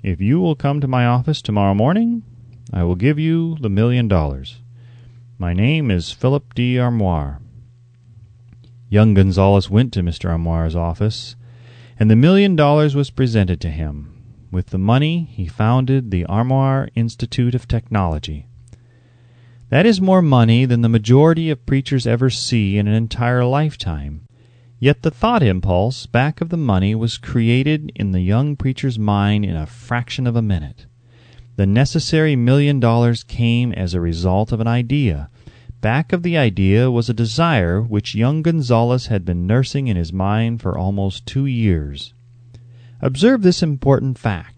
if 0.02 0.20
you 0.20 0.40
will 0.40 0.56
come 0.56 0.80
to 0.80 0.88
my 0.88 1.06
office 1.06 1.40
tomorrow 1.40 1.74
morning, 1.74 2.24
I 2.72 2.82
will 2.82 2.96
give 2.96 3.18
you 3.18 3.56
the 3.60 3.68
million 3.68 4.08
dollars. 4.08 4.60
My 5.38 5.52
name 5.52 5.90
is 5.90 6.10
Philip 6.10 6.54
D. 6.54 6.78
Armour. 6.78 7.40
Young 8.88 9.14
Gunsaulus 9.14 9.70
went 9.70 9.92
to 9.92 10.02
Mr. 10.02 10.30
Armour's 10.30 10.74
office 10.74 11.36
and 11.98 12.10
the 12.10 12.16
million 12.16 12.56
dollars 12.56 12.96
was 12.96 13.10
presented 13.10 13.60
to 13.60 13.70
him. 13.70 14.10
With 14.50 14.68
the 14.68 14.78
money 14.78 15.28
he 15.30 15.46
founded 15.46 16.10
the 16.10 16.24
Armour 16.24 16.88
Institute 16.94 17.54
of 17.54 17.68
Technology. 17.68 18.48
That 19.70 19.86
is 19.86 20.00
more 20.00 20.22
money 20.22 20.64
than 20.64 20.82
the 20.82 20.88
majority 20.88 21.50
of 21.50 21.66
preachers 21.66 22.06
ever 22.06 22.30
see 22.30 22.78
in 22.78 22.86
an 22.86 22.94
entire 22.94 23.44
lifetime. 23.44 24.26
Yet 24.78 25.02
the 25.02 25.10
thought 25.10 25.42
impulse 25.42 26.06
back 26.06 26.40
of 26.40 26.50
the 26.50 26.56
money 26.56 26.94
was 26.94 27.18
created 27.18 27.90
in 27.94 28.12
the 28.12 28.20
young 28.20 28.56
preacher's 28.56 28.98
mind 28.98 29.44
in 29.44 29.56
a 29.56 29.66
fraction 29.66 30.26
of 30.26 30.36
a 30.36 30.42
minute. 30.42 30.86
The 31.56 31.66
necessary 31.66 32.36
million 32.36 32.80
dollars 32.80 33.24
came 33.24 33.72
as 33.72 33.94
a 33.94 34.00
result 34.00 34.52
of 34.52 34.60
an 34.60 34.66
idea, 34.66 35.30
Back 35.84 36.14
of 36.14 36.22
the 36.22 36.38
idea 36.38 36.90
was 36.90 37.10
a 37.10 37.12
desire 37.12 37.82
which 37.82 38.14
young 38.14 38.42
Gunsaulus 38.42 39.08
had 39.08 39.22
been 39.26 39.46
nursing 39.46 39.86
in 39.86 39.98
his 39.98 40.14
mind 40.14 40.62
for 40.62 40.78
almost 40.78 41.26
two 41.26 41.44
years. 41.44 42.14
Observe 43.02 43.42
this 43.42 43.62
important 43.62 44.16
fact. 44.16 44.53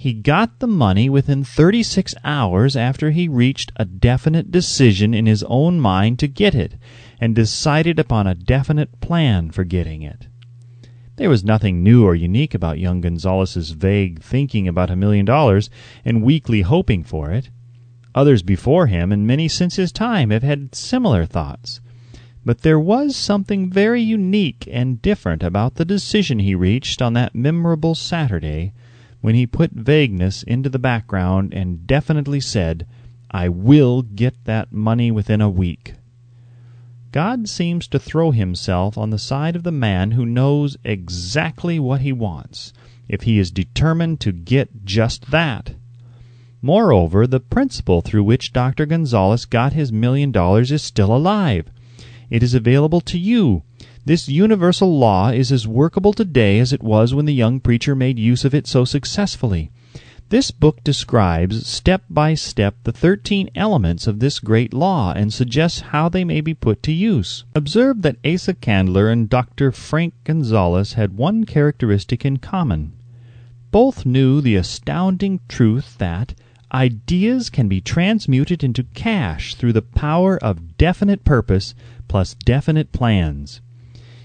He 0.00 0.14
got 0.14 0.60
the 0.60 0.66
money 0.66 1.10
within 1.10 1.44
36 1.44 2.14
hours 2.24 2.74
after 2.74 3.10
he 3.10 3.28
reached 3.28 3.70
a 3.76 3.84
definite 3.84 4.50
decision 4.50 5.12
in 5.12 5.26
his 5.26 5.42
own 5.42 5.78
mind 5.78 6.18
to 6.20 6.26
get 6.26 6.54
it, 6.54 6.76
and 7.20 7.34
decided 7.34 7.98
upon 7.98 8.26
a 8.26 8.34
definite 8.34 9.02
plan 9.02 9.50
for 9.50 9.62
getting 9.62 10.00
it. 10.00 10.26
There 11.16 11.28
was 11.28 11.44
nothing 11.44 11.82
new 11.82 12.06
or 12.06 12.14
unique 12.14 12.54
about 12.54 12.78
young 12.78 13.02
Gunsaulus's 13.02 13.72
vague 13.72 14.22
thinking 14.22 14.66
about 14.66 14.88
a 14.88 14.96
million 14.96 15.26
dollars 15.26 15.68
and 16.02 16.22
weakly 16.22 16.62
hoping 16.62 17.04
for 17.04 17.30
it. 17.30 17.50
Others 18.14 18.42
before 18.42 18.86
him, 18.86 19.12
and 19.12 19.26
many 19.26 19.48
since 19.48 19.76
his 19.76 19.92
time, 19.92 20.30
have 20.30 20.42
had 20.42 20.74
similar 20.74 21.26
thoughts. 21.26 21.82
But 22.42 22.62
there 22.62 22.80
was 22.80 23.16
something 23.16 23.70
very 23.70 24.00
unique 24.00 24.66
and 24.72 25.02
different 25.02 25.42
about 25.42 25.74
the 25.74 25.84
decision 25.84 26.38
he 26.38 26.54
reached 26.54 27.02
on 27.02 27.12
that 27.12 27.34
memorable 27.34 27.94
Saturday 27.94 28.72
when 29.20 29.34
he 29.34 29.46
put 29.46 29.72
vagueness 29.72 30.42
into 30.42 30.68
the 30.68 30.78
background 30.78 31.52
and 31.52 31.86
definitely 31.86 32.40
said, 32.40 32.86
I 33.30 33.48
will 33.48 34.02
get 34.02 34.44
that 34.44 34.72
money 34.72 35.10
within 35.10 35.40
a 35.40 35.50
week. 35.50 35.94
God 37.12 37.48
seems 37.48 37.88
to 37.88 37.98
throw 37.98 38.30
himself 38.30 38.96
on 38.96 39.10
the 39.10 39.18
side 39.18 39.56
of 39.56 39.62
the 39.62 39.72
man 39.72 40.12
who 40.12 40.24
knows 40.24 40.76
exactly 40.84 41.78
what 41.78 42.00
he 42.00 42.12
wants, 42.12 42.72
if 43.08 43.22
he 43.22 43.38
is 43.38 43.50
determined 43.50 44.20
to 44.20 44.32
get 44.32 44.84
just 44.84 45.30
that. 45.30 45.74
Moreover, 46.62 47.26
the 47.26 47.40
principle 47.40 48.00
through 48.00 48.24
which 48.24 48.52
Dr. 48.52 48.86
Gunsaulus 48.86 49.48
got 49.48 49.72
his 49.72 49.92
million 49.92 50.30
dollars 50.30 50.70
is 50.70 50.82
still 50.82 51.14
alive. 51.14 51.66
It 52.28 52.42
is 52.42 52.54
available 52.54 53.00
to 53.02 53.18
you. 53.18 53.64
This 54.04 54.28
universal 54.28 54.98
law 54.98 55.28
is 55.28 55.52
as 55.52 55.68
workable 55.68 56.14
today 56.14 56.58
as 56.58 56.72
it 56.72 56.82
was 56.82 57.12
when 57.12 57.26
the 57.26 57.34
young 57.34 57.60
preacher 57.60 57.94
made 57.94 58.18
use 58.18 58.46
of 58.46 58.54
it 58.54 58.66
so 58.66 58.86
successfully. 58.86 59.70
This 60.30 60.50
book 60.50 60.82
describes 60.82 61.66
step 61.66 62.04
by 62.08 62.34
step 62.34 62.76
the 62.84 62.92
thirteen 62.92 63.50
elements 63.54 64.06
of 64.06 64.20
this 64.20 64.38
great 64.38 64.72
law 64.72 65.12
and 65.12 65.32
suggests 65.32 65.80
how 65.80 66.08
they 66.08 66.24
may 66.24 66.40
be 66.40 66.54
put 66.54 66.82
to 66.84 66.92
use. 66.92 67.44
Observe 67.54 68.00
that 68.02 68.16
Asa 68.24 68.54
Candler 68.54 69.10
and 69.10 69.28
Dr. 69.28 69.70
Frank 69.70 70.14
Gunsaulus 70.24 70.94
had 70.94 71.16
one 71.16 71.44
characteristic 71.44 72.24
in 72.24 72.38
common. 72.38 72.92
Both 73.70 74.06
knew 74.06 74.40
the 74.40 74.56
astounding 74.56 75.40
truth 75.46 75.98
that 75.98 76.34
ideas 76.72 77.50
can 77.50 77.68
be 77.68 77.80
transmuted 77.80 78.64
into 78.64 78.84
cash 78.94 79.56
through 79.56 79.74
the 79.74 79.82
power 79.82 80.38
of 80.42 80.78
definite 80.78 81.24
purpose 81.24 81.74
plus 82.08 82.34
definite 82.34 82.92
plans. 82.92 83.60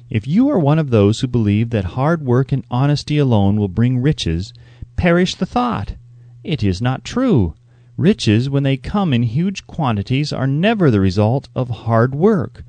If 0.07 0.27
you 0.27 0.49
are 0.49 0.59
one 0.59 0.77
of 0.77 0.91
those 0.91 1.19
who 1.19 1.27
believe 1.27 1.71
that 1.71 1.95
hard 1.95 2.21
work 2.23 2.51
and 2.51 2.63
honesty 2.69 3.17
alone 3.17 3.57
will 3.57 3.67
bring 3.67 3.97
riches, 3.97 4.53
perish 4.95 5.33
the 5.33 5.47
thought. 5.47 5.95
It 6.43 6.63
is 6.63 6.79
not 6.79 7.03
true. 7.03 7.55
Riches, 7.97 8.47
when 8.47 8.61
they 8.61 8.77
come 8.77 9.13
in 9.13 9.23
huge 9.23 9.65
quantities, 9.65 10.31
are 10.31 10.45
never 10.45 10.91
the 10.91 10.99
result 10.99 11.49
of 11.55 11.69
hard 11.69 12.13
work. 12.13 12.63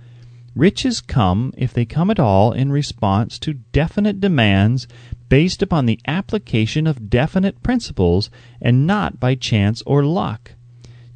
Riches 0.55 1.03
come, 1.03 1.53
if 1.59 1.75
they 1.75 1.85
come 1.85 2.11
at 2.11 2.18
all, 2.18 2.53
in 2.53 2.72
response 2.72 3.38
to 3.40 3.61
definite 3.72 4.18
demands 4.18 4.88
based 5.29 5.61
upon 5.61 5.85
the 5.85 6.01
application 6.07 6.87
of 6.87 7.11
definite 7.11 7.62
principles 7.62 8.31
and 8.62 8.87
not 8.87 9.20
by 9.20 9.35
chance 9.35 9.83
or 9.85 10.03
luck. 10.03 10.53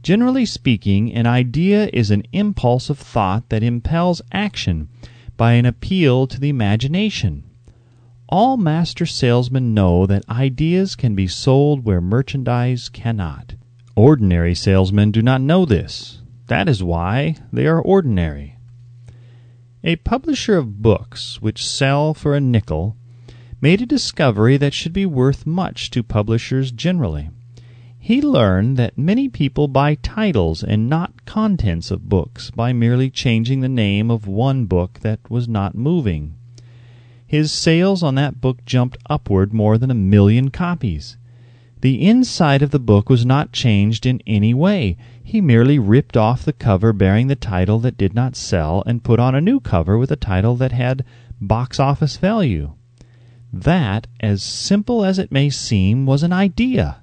Generally 0.02 0.46
speaking, 0.46 1.14
an 1.14 1.26
idea 1.26 1.88
is 1.94 2.10
an 2.10 2.24
impulse 2.32 2.90
of 2.90 2.98
thought 2.98 3.48
that 3.48 3.62
impels 3.62 4.20
action 4.32 4.88
by 5.40 5.52
an 5.54 5.64
appeal 5.64 6.26
to 6.26 6.38
the 6.38 6.50
imagination. 6.50 7.42
All 8.28 8.58
master 8.58 9.06
salesmen 9.06 9.72
know 9.72 10.04
that 10.04 10.28
ideas 10.28 10.94
can 10.94 11.14
be 11.14 11.26
sold 11.26 11.82
where 11.82 12.02
merchandise 12.02 12.90
cannot. 12.90 13.54
Ordinary 13.96 14.54
salesmen 14.54 15.10
do 15.10 15.22
not 15.22 15.40
know 15.40 15.64
this. 15.64 16.20
That 16.48 16.68
is 16.68 16.82
why 16.82 17.36
they 17.50 17.66
are 17.66 17.80
ordinary. 17.80 18.58
A 19.82 19.96
publisher 19.96 20.58
of 20.58 20.82
books 20.82 21.40
which 21.40 21.66
sell 21.66 22.12
for 22.12 22.34
a 22.34 22.40
nickel 22.40 22.98
made 23.62 23.80
a 23.80 23.86
discovery 23.86 24.58
that 24.58 24.74
should 24.74 24.92
be 24.92 25.06
worth 25.06 25.46
much 25.46 25.88
to 25.92 26.02
publishers 26.02 26.70
generally. 26.70 27.30
He 28.10 28.20
learned 28.20 28.76
that 28.76 28.98
many 28.98 29.28
people 29.28 29.68
buy 29.68 29.94
titles 29.94 30.64
and 30.64 30.88
not 30.88 31.24
contents 31.26 31.92
of 31.92 32.08
books 32.08 32.50
by 32.50 32.72
merely 32.72 33.08
changing 33.08 33.60
the 33.60 33.68
name 33.68 34.10
of 34.10 34.26
one 34.26 34.64
book 34.64 34.98
that 35.02 35.20
was 35.30 35.46
not 35.46 35.76
moving. 35.76 36.34
His 37.24 37.52
sales 37.52 38.02
on 38.02 38.16
that 38.16 38.40
book 38.40 38.64
jumped 38.66 38.98
upward 39.08 39.52
more 39.52 39.78
than 39.78 39.92
a 39.92 39.94
million 39.94 40.50
copies. 40.50 41.18
The 41.82 42.04
inside 42.04 42.62
of 42.62 42.72
the 42.72 42.80
book 42.80 43.08
was 43.08 43.24
not 43.24 43.52
changed 43.52 44.04
in 44.04 44.20
any 44.26 44.54
way. 44.54 44.96
He 45.22 45.40
merely 45.40 45.78
ripped 45.78 46.16
off 46.16 46.44
the 46.44 46.52
cover 46.52 46.92
bearing 46.92 47.28
the 47.28 47.36
title 47.36 47.78
that 47.78 47.96
did 47.96 48.12
not 48.12 48.34
sell 48.34 48.82
and 48.86 49.04
put 49.04 49.20
on 49.20 49.36
a 49.36 49.40
new 49.40 49.60
cover 49.60 49.96
with 49.96 50.10
a 50.10 50.16
title 50.16 50.56
that 50.56 50.72
had 50.72 51.04
box 51.40 51.78
office 51.78 52.16
value. 52.16 52.72
That, 53.52 54.08
as 54.18 54.42
simple 54.42 55.04
as 55.04 55.20
it 55.20 55.30
may 55.30 55.48
seem, 55.48 56.06
was 56.06 56.24
an 56.24 56.32
idea. 56.32 56.99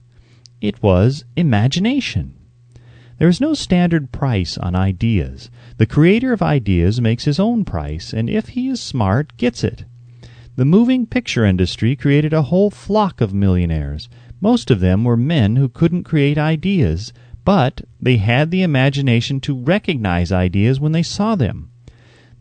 It 0.60 0.82
was 0.82 1.24
imagination. 1.36 2.34
There 3.20 3.28
is 3.28 3.40
no 3.40 3.54
standard 3.54 4.12
price 4.12 4.58
on 4.58 4.76
ideas. 4.76 5.52
The 5.78 5.86
creator 5.86 6.34
of 6.34 6.42
ideas 6.42 7.00
makes 7.00 7.26
his 7.26 7.40
own 7.40 7.64
price, 7.64 8.12
and 8.12 8.30
if 8.30 8.50
he 8.50 8.68
is 8.68 8.82
smart, 8.82 9.38
gets 9.38 9.64
it. 9.64 9.86
The 10.56 10.66
moving 10.66 11.06
picture 11.06 11.46
industry 11.46 11.96
created 11.96 12.34
a 12.34 12.44
whole 12.44 12.72
flock 12.72 13.22
of 13.22 13.34
millionaires. 13.34 14.10
Most 14.42 14.72
of 14.72 14.80
them 14.80 15.04
were 15.04 15.18
men 15.18 15.58
who 15.58 15.70
couldn't 15.70 16.04
create 16.04 16.40
ideas, 16.40 17.14
but 17.46 17.82
they 18.02 18.18
had 18.18 18.50
the 18.50 18.64
imagination 18.64 19.40
to 19.42 19.56
recognize 19.56 20.32
ideas 20.32 20.80
when 20.80 20.92
they 20.92 21.04
saw 21.04 21.36
them. 21.36 21.70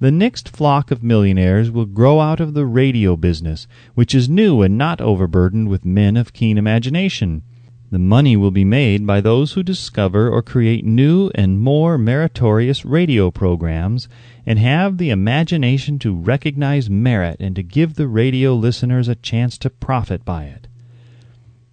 The 0.01 0.11
next 0.11 0.49
flock 0.49 0.91
of 0.91 1.03
millionaires 1.03 1.71
will 1.71 1.87
grow 1.87 2.21
out 2.21 2.41
of 2.41 2.55
the 2.55 2.67
radio 2.67 3.17
business, 3.17 3.67
which 3.95 4.15
is 4.15 4.29
new 4.29 4.63
and 4.63 4.79
not 4.79 5.03
overburdened 5.03 5.69
with 5.69 5.85
men 5.85 6.17
of 6.17 6.33
keen 6.33 6.57
imagination. 6.57 7.43
The 7.91 7.99
money 8.01 8.37
will 8.37 8.51
be 8.51 8.65
made 8.65 9.07
by 9.07 9.21
those 9.21 9.53
who 9.53 9.63
discover 9.63 10.29
or 10.29 10.43
create 10.43 10.85
new 10.85 11.31
and 11.37 11.61
more 11.61 11.97
meritorious 11.97 12.85
radio 12.85 13.31
programs 13.31 14.09
and 14.45 14.59
have 14.59 14.99
the 14.99 15.11
imagination 15.11 16.01
to 16.01 16.15
recognize 16.15 16.91
merit 16.91 17.37
and 17.39 17.55
to 17.55 17.63
give 17.63 17.95
the 17.95 18.09
radio 18.09 18.55
listeners 18.55 19.07
a 19.07 19.15
chance 19.15 19.57
to 19.59 19.71
profit 19.71 20.25
by 20.25 20.47
it. 20.47 20.67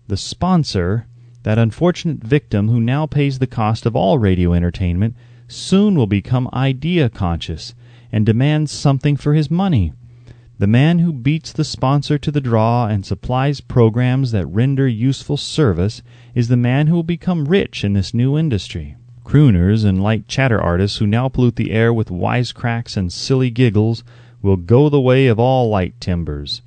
The 0.08 0.18
sponsor, 0.18 1.08
that 1.42 1.58
unfortunate 1.58 2.24
victim 2.24 2.70
who 2.70 2.80
now 2.80 3.08
pays 3.08 3.40
the 3.40 3.48
cost 3.48 3.88
of 3.88 3.96
all 3.96 4.20
radio 4.20 4.54
entertainment, 4.54 5.16
soon 5.48 5.96
will 5.96 6.08
become 6.08 6.48
idea 6.54 7.10
conscious 7.10 7.74
and 8.12 8.24
demands 8.24 8.72
something 8.72 9.16
for 9.16 9.34
his 9.34 9.50
money. 9.50 9.94
The 10.60 10.68
man 10.68 11.00
who 11.00 11.12
beats 11.12 11.52
the 11.52 11.64
sponsor 11.64 12.20
to 12.20 12.30
the 12.30 12.40
draw 12.40 12.86
and 12.86 13.04
supplies 13.04 13.60
programs 13.60 14.32
that 14.32 14.46
render 14.46 14.88
useful 14.88 15.36
service 15.36 16.04
is 16.36 16.48
the 16.48 16.56
man 16.56 16.86
who 16.86 16.96
will 16.96 17.04
become 17.04 17.46
rich 17.46 17.84
in 17.84 17.94
this 17.94 18.14
new 18.14 18.38
industry. 18.38 18.96
Crooners 19.26 19.84
and 19.84 20.04
light 20.04 20.28
chatter 20.28 20.62
artists 20.62 21.00
who 21.00 21.08
now 21.08 21.28
pollute 21.28 21.56
the 21.56 21.72
air 21.72 21.92
with 21.92 22.12
wisecracks 22.12 22.96
and 22.96 23.12
silly 23.12 23.50
giggles 23.50 24.04
will 24.44 24.56
go 24.56 24.90
the 24.90 25.02
way 25.02 25.26
of 25.26 25.40
all 25.40 25.70
light 25.70 26.00
timbers, 26.00 26.62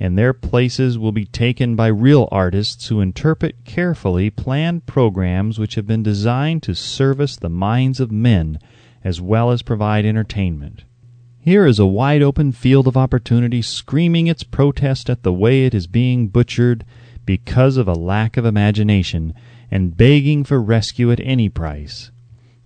and 0.00 0.16
their 0.16 0.32
places 0.32 0.96
will 0.96 1.12
be 1.12 1.26
taken 1.26 1.76
by 1.76 1.88
real 1.88 2.28
artists 2.32 2.88
who 2.88 3.02
interpret 3.02 3.64
carefully 3.66 4.30
planned 4.30 4.86
programs 4.86 5.58
which 5.58 5.74
have 5.74 5.86
been 5.86 6.02
designed 6.02 6.62
to 6.62 6.74
service 6.74 7.36
the 7.36 7.50
minds 7.50 8.00
of 8.00 8.10
men 8.10 8.58
as 9.04 9.20
well 9.20 9.50
as 9.50 9.60
provide 9.60 10.06
entertainment. 10.06 10.84
Here 11.46 11.64
is 11.64 11.78
a 11.78 11.86
wide 11.86 12.22
open 12.22 12.50
field 12.50 12.88
of 12.88 12.96
opportunity 12.96 13.62
screaming 13.62 14.26
its 14.26 14.42
protest 14.42 15.08
at 15.08 15.22
the 15.22 15.32
way 15.32 15.64
it 15.64 15.74
is 15.74 15.86
being 15.86 16.26
butchered 16.26 16.84
because 17.24 17.76
of 17.76 17.86
a 17.86 17.92
lack 17.92 18.36
of 18.36 18.44
imagination 18.44 19.32
and 19.70 19.96
begging 19.96 20.42
for 20.42 20.60
rescue 20.60 21.12
at 21.12 21.20
any 21.20 21.48
price. 21.48 22.10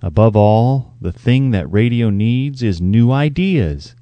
Above 0.01 0.35
all, 0.35 0.95
the 0.99 1.13
thing 1.13 1.51
that 1.51 1.71
radio 1.71 2.09
needs 2.09 2.63
is 2.63 2.81
new 2.81 3.13
ideas. 3.13 3.95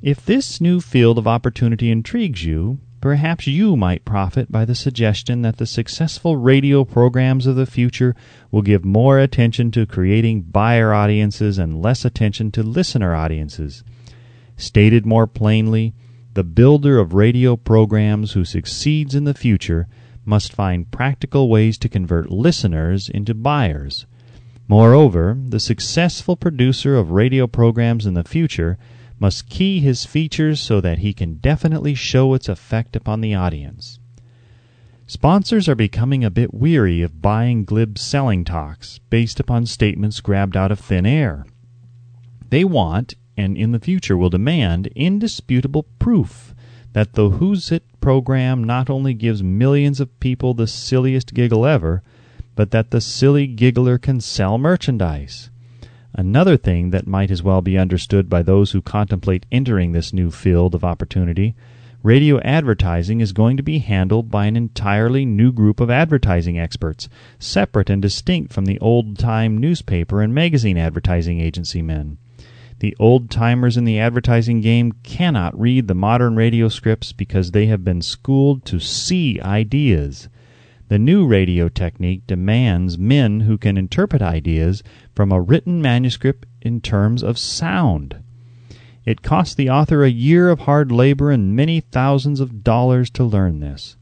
If 0.00 0.24
this 0.24 0.62
new 0.62 0.80
field 0.80 1.18
of 1.18 1.28
opportunity 1.28 1.90
intrigues 1.90 2.42
you, 2.42 2.78
perhaps 3.00 3.46
you 3.46 3.76
might 3.76 4.04
profit 4.04 4.52
by 4.52 4.64
the 4.64 4.74
suggestion 4.74 5.42
that 5.42 5.56
the 5.56 5.66
successful 5.66 6.36
radio 6.36 6.84
programs 6.84 7.46
of 7.46 7.56
the 7.56 7.66
future 7.66 8.14
will 8.50 8.62
give 8.62 8.84
more 8.84 9.18
attention 9.18 9.70
to 9.70 9.86
creating 9.86 10.42
buyer 10.42 10.92
audiences 10.92 11.58
and 11.58 11.80
less 11.80 12.04
attention 12.04 12.50
to 12.50 12.62
listener 12.62 13.14
audiences. 13.14 13.82
Stated 14.56 15.06
more 15.06 15.26
plainly, 15.26 15.94
the 16.34 16.44
builder 16.44 16.98
of 16.98 17.14
radio 17.14 17.56
programs 17.56 18.32
who 18.32 18.44
succeeds 18.44 19.14
in 19.14 19.24
the 19.24 19.34
future 19.34 19.88
must 20.24 20.52
find 20.52 20.90
practical 20.90 21.48
ways 21.48 21.78
to 21.78 21.88
convert 21.88 22.30
listeners 22.30 23.08
into 23.08 23.34
buyers. 23.34 24.06
Moreover, 24.68 25.36
the 25.48 25.58
successful 25.58 26.36
producer 26.36 26.96
of 26.96 27.10
radio 27.10 27.46
programs 27.48 28.06
in 28.06 28.14
the 28.14 28.22
future 28.22 28.78
must 29.20 29.48
key 29.48 29.78
his 29.78 30.04
features 30.04 30.60
so 30.60 30.80
that 30.80 30.98
he 30.98 31.12
can 31.12 31.34
definitely 31.34 31.94
show 31.94 32.34
its 32.34 32.48
effect 32.48 32.96
upon 32.96 33.20
the 33.20 33.34
audience. 33.34 34.00
Sponsors 35.06 35.68
are 35.68 35.74
becoming 35.74 36.24
a 36.24 36.30
bit 36.30 36.54
weary 36.54 37.02
of 37.02 37.20
buying 37.20 37.64
glib 37.64 37.98
selling 37.98 38.44
talks 38.44 38.98
based 39.10 39.38
upon 39.38 39.66
statements 39.66 40.20
grabbed 40.20 40.56
out 40.56 40.72
of 40.72 40.80
thin 40.80 41.04
air. 41.04 41.44
They 42.48 42.64
want, 42.64 43.14
and 43.36 43.56
in 43.56 43.72
the 43.72 43.78
future 43.78 44.16
will 44.16 44.30
demand, 44.30 44.86
indisputable 44.96 45.84
proof 45.98 46.54
that 46.92 47.12
the 47.12 47.30
Who's 47.30 47.70
It 47.70 47.84
program 48.00 48.64
not 48.64 48.88
only 48.88 49.14
gives 49.14 49.42
millions 49.42 50.00
of 50.00 50.18
people 50.20 50.54
the 50.54 50.66
silliest 50.66 51.34
giggle 51.34 51.66
ever, 51.66 52.02
but 52.56 52.70
that 52.70 52.90
the 52.90 53.00
silly 53.00 53.46
giggler 53.46 53.98
can 53.98 54.20
sell 54.20 54.58
merchandise. 54.58 55.50
Another 56.12 56.56
thing 56.56 56.90
that 56.90 57.06
might 57.06 57.30
as 57.30 57.42
well 57.42 57.62
be 57.62 57.78
understood 57.78 58.28
by 58.28 58.42
those 58.42 58.72
who 58.72 58.82
contemplate 58.82 59.46
entering 59.52 59.92
this 59.92 60.12
new 60.12 60.30
field 60.30 60.74
of 60.74 60.84
opportunity 60.84 61.54
radio 62.02 62.40
advertising 62.40 63.20
is 63.20 63.32
going 63.32 63.56
to 63.58 63.62
be 63.62 63.78
handled 63.78 64.30
by 64.30 64.46
an 64.46 64.56
entirely 64.56 65.24
new 65.26 65.52
group 65.52 65.80
of 65.80 65.90
advertising 65.90 66.58
experts, 66.58 67.08
separate 67.38 67.90
and 67.90 68.00
distinct 68.00 68.52
from 68.52 68.64
the 68.64 68.78
old 68.80 69.18
time 69.18 69.58
newspaper 69.58 70.22
and 70.22 70.34
magazine 70.34 70.78
advertising 70.78 71.40
agency 71.40 71.82
men. 71.82 72.16
The 72.78 72.96
old 72.98 73.30
timers 73.30 73.76
in 73.76 73.84
the 73.84 73.98
advertising 73.98 74.62
game 74.62 74.92
cannot 75.02 75.58
read 75.58 75.86
the 75.86 75.94
modern 75.94 76.36
radio 76.36 76.68
scripts 76.68 77.12
because 77.12 77.50
they 77.50 77.66
have 77.66 77.84
been 77.84 78.00
schooled 78.00 78.64
to 78.66 78.80
see 78.80 79.38
ideas. 79.42 80.30
The 80.90 80.98
new 80.98 81.24
radio 81.24 81.68
technique 81.68 82.26
demands 82.26 82.98
men 82.98 83.42
who 83.42 83.56
can 83.58 83.78
interpret 83.78 84.20
ideas 84.20 84.82
from 85.14 85.30
a 85.30 85.40
written 85.40 85.80
manuscript 85.80 86.48
in 86.60 86.80
terms 86.80 87.22
of 87.22 87.38
sound. 87.38 88.16
It 89.04 89.22
costs 89.22 89.54
the 89.54 89.70
author 89.70 90.02
a 90.02 90.10
year 90.10 90.48
of 90.48 90.58
hard 90.58 90.90
labor 90.90 91.30
and 91.30 91.54
many 91.54 91.78
thousands 91.78 92.40
of 92.40 92.64
dollars 92.64 93.08
to 93.10 93.22
learn 93.22 93.60
this. 93.60 93.96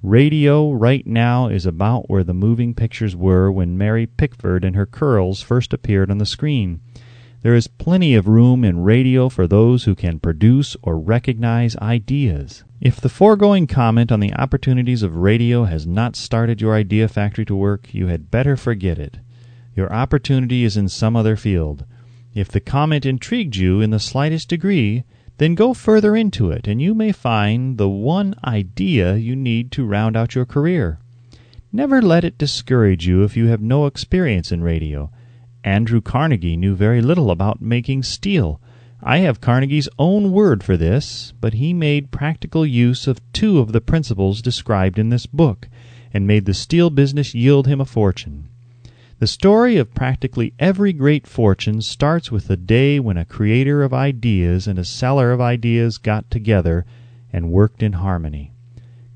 Radio 0.00 0.70
right 0.70 1.04
now 1.08 1.48
is 1.48 1.66
about 1.66 2.08
where 2.08 2.22
the 2.22 2.34
moving 2.34 2.72
pictures 2.72 3.16
were 3.16 3.50
when 3.50 3.76
Mary 3.76 4.06
Pickford 4.06 4.64
and 4.64 4.76
her 4.76 4.86
curls 4.86 5.42
first 5.42 5.74
appeared 5.74 6.08
on 6.08 6.18
the 6.18 6.24
screen. 6.24 6.80
There 7.42 7.54
is 7.54 7.68
plenty 7.68 8.14
of 8.14 8.26
room 8.26 8.64
in 8.64 8.82
radio 8.82 9.28
for 9.28 9.46
those 9.46 9.84
who 9.84 9.94
can 9.94 10.18
produce 10.18 10.76
or 10.82 10.98
recognize 10.98 11.76
ideas. 11.76 12.64
If 12.80 13.00
the 13.00 13.08
foregoing 13.08 13.68
comment 13.68 14.10
on 14.10 14.18
the 14.18 14.34
opportunities 14.34 15.04
of 15.04 15.14
radio 15.14 15.64
has 15.64 15.86
not 15.86 16.16
started 16.16 16.60
your 16.60 16.74
idea 16.74 17.06
factory 17.06 17.44
to 17.44 17.54
work, 17.54 17.94
you 17.94 18.08
had 18.08 18.32
better 18.32 18.56
forget 18.56 18.98
it. 18.98 19.18
Your 19.76 19.92
opportunity 19.92 20.64
is 20.64 20.76
in 20.76 20.88
some 20.88 21.14
other 21.14 21.36
field. 21.36 21.84
If 22.34 22.48
the 22.48 22.60
comment 22.60 23.06
intrigued 23.06 23.54
you 23.54 23.80
in 23.80 23.90
the 23.90 24.00
slightest 24.00 24.48
degree, 24.48 25.04
then 25.36 25.54
go 25.54 25.74
further 25.74 26.16
into 26.16 26.50
it, 26.50 26.66
and 26.66 26.82
you 26.82 26.92
may 26.92 27.12
find 27.12 27.78
the 27.78 27.88
one 27.88 28.34
idea 28.44 29.14
you 29.14 29.36
need 29.36 29.70
to 29.72 29.86
round 29.86 30.16
out 30.16 30.34
your 30.34 30.44
career. 30.44 30.98
Never 31.72 32.02
let 32.02 32.24
it 32.24 32.36
discourage 32.36 33.06
you 33.06 33.22
if 33.22 33.36
you 33.36 33.46
have 33.46 33.60
no 33.60 33.86
experience 33.86 34.50
in 34.50 34.64
radio. 34.64 35.12
Andrew 35.64 36.00
Carnegie 36.00 36.56
knew 36.56 36.74
very 36.74 37.02
little 37.02 37.30
about 37.30 37.60
making 37.60 38.02
steel. 38.04 38.60
I 39.02 39.18
have 39.18 39.40
Carnegie's 39.40 39.88
own 39.98 40.32
word 40.32 40.62
for 40.62 40.76
this, 40.76 41.32
but 41.40 41.54
he 41.54 41.72
made 41.72 42.10
practical 42.10 42.66
use 42.66 43.06
of 43.06 43.20
two 43.32 43.58
of 43.58 43.72
the 43.72 43.80
principles 43.80 44.42
described 44.42 44.98
in 44.98 45.08
this 45.08 45.26
book, 45.26 45.68
and 46.12 46.26
made 46.26 46.44
the 46.46 46.54
steel 46.54 46.90
business 46.90 47.34
yield 47.34 47.66
him 47.66 47.80
a 47.80 47.84
fortune. 47.84 48.48
The 49.18 49.26
story 49.26 49.76
of 49.76 49.94
practically 49.94 50.54
every 50.60 50.92
great 50.92 51.26
fortune 51.26 51.82
starts 51.82 52.30
with 52.30 52.46
the 52.46 52.56
day 52.56 53.00
when 53.00 53.16
a 53.16 53.24
creator 53.24 53.82
of 53.82 53.92
ideas 53.92 54.68
and 54.68 54.78
a 54.78 54.84
seller 54.84 55.32
of 55.32 55.40
ideas 55.40 55.98
got 55.98 56.30
together 56.30 56.86
and 57.32 57.50
worked 57.50 57.82
in 57.82 57.94
harmony. 57.94 58.52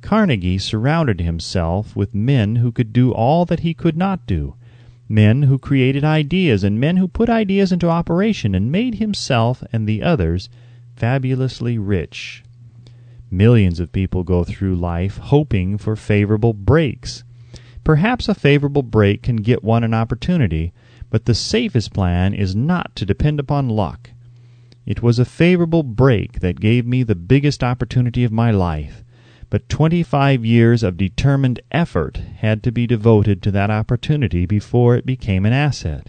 Carnegie 0.00 0.58
surrounded 0.58 1.20
himself 1.20 1.94
with 1.94 2.16
men 2.16 2.56
who 2.56 2.72
could 2.72 2.92
do 2.92 3.12
all 3.12 3.44
that 3.44 3.60
he 3.60 3.74
could 3.74 3.96
not 3.96 4.26
do, 4.26 4.56
men 5.12 5.42
who 5.42 5.58
created 5.58 6.02
ideas, 6.02 6.64
and 6.64 6.80
men 6.80 6.96
who 6.96 7.06
put 7.06 7.28
ideas 7.28 7.70
into 7.70 7.86
operation 7.86 8.54
and 8.54 8.72
made 8.72 8.94
himself 8.94 9.62
and 9.70 9.86
the 9.86 10.02
others 10.02 10.48
fabulously 10.96 11.76
rich. 11.76 12.42
Millions 13.30 13.78
of 13.78 13.92
people 13.92 14.24
go 14.24 14.42
through 14.42 14.74
life 14.74 15.18
hoping 15.18 15.76
for 15.76 15.96
favorable 15.96 16.54
breaks. 16.54 17.24
Perhaps 17.84 18.26
a 18.28 18.34
favorable 18.34 18.82
break 18.82 19.22
can 19.22 19.36
get 19.36 19.62
one 19.62 19.84
an 19.84 19.92
opportunity, 19.92 20.72
but 21.10 21.26
the 21.26 21.34
safest 21.34 21.92
plan 21.92 22.32
is 22.32 22.56
not 22.56 22.96
to 22.96 23.04
depend 23.04 23.38
upon 23.38 23.68
luck. 23.68 24.10
It 24.86 25.02
was 25.02 25.18
a 25.18 25.26
favorable 25.26 25.82
break 25.82 26.40
that 26.40 26.58
gave 26.58 26.86
me 26.86 27.02
the 27.02 27.14
biggest 27.14 27.62
opportunity 27.62 28.24
of 28.24 28.32
my 28.32 28.50
life, 28.50 29.04
but 29.52 29.68
twenty 29.68 30.02
five 30.02 30.46
years 30.46 30.82
of 30.82 30.96
determined 30.96 31.60
effort 31.70 32.16
had 32.38 32.62
to 32.62 32.72
be 32.72 32.86
devoted 32.86 33.42
to 33.42 33.50
that 33.50 33.70
opportunity 33.70 34.46
before 34.46 34.96
it 34.96 35.04
became 35.04 35.44
an 35.44 35.52
asset. 35.52 36.08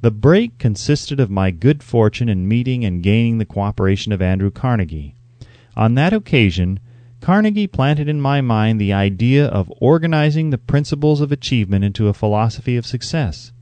The 0.00 0.10
break 0.10 0.56
consisted 0.56 1.20
of 1.20 1.28
my 1.28 1.50
good 1.50 1.82
fortune 1.82 2.30
in 2.30 2.48
meeting 2.48 2.82
and 2.82 3.02
gaining 3.02 3.36
the 3.36 3.44
cooperation 3.44 4.10
of 4.10 4.22
Andrew 4.22 4.50
Carnegie. 4.50 5.14
On 5.76 5.96
that 5.96 6.14
occasion 6.14 6.80
Carnegie 7.20 7.66
planted 7.66 8.08
in 8.08 8.22
my 8.22 8.40
mind 8.40 8.80
the 8.80 8.92
idea 8.94 9.48
of 9.48 9.70
organizing 9.78 10.48
the 10.48 10.56
principles 10.56 11.20
of 11.20 11.30
achievement 11.30 11.84
into 11.84 12.08
a 12.08 12.14
philosophy 12.14 12.78
of 12.78 12.86
success. 12.86 13.52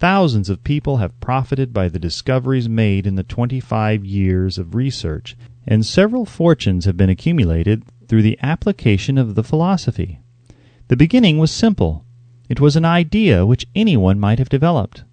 Thousands 0.00 0.50
of 0.50 0.64
people 0.64 0.96
have 0.96 1.20
profited 1.20 1.72
by 1.72 1.88
the 1.88 2.00
discoveries 2.00 2.68
made 2.68 3.06
in 3.06 3.14
the 3.14 3.22
twenty 3.22 3.60
five 3.60 4.04
years 4.04 4.58
of 4.58 4.74
research, 4.74 5.36
and 5.68 5.86
several 5.86 6.24
fortunes 6.24 6.84
have 6.84 6.96
been 6.96 7.10
accumulated 7.10 7.84
through 8.08 8.22
the 8.22 8.38
application 8.42 9.18
of 9.18 9.34
the 9.34 9.44
philosophy. 9.44 10.20
The 10.88 10.96
beginning 10.96 11.38
was 11.38 11.50
simple. 11.50 12.04
It 12.48 12.60
was 12.60 12.74
an 12.74 12.84
idea 12.84 13.46
which 13.46 13.68
anyone 13.74 14.18
might 14.18 14.38
have 14.38 14.48
developed. 14.48 15.04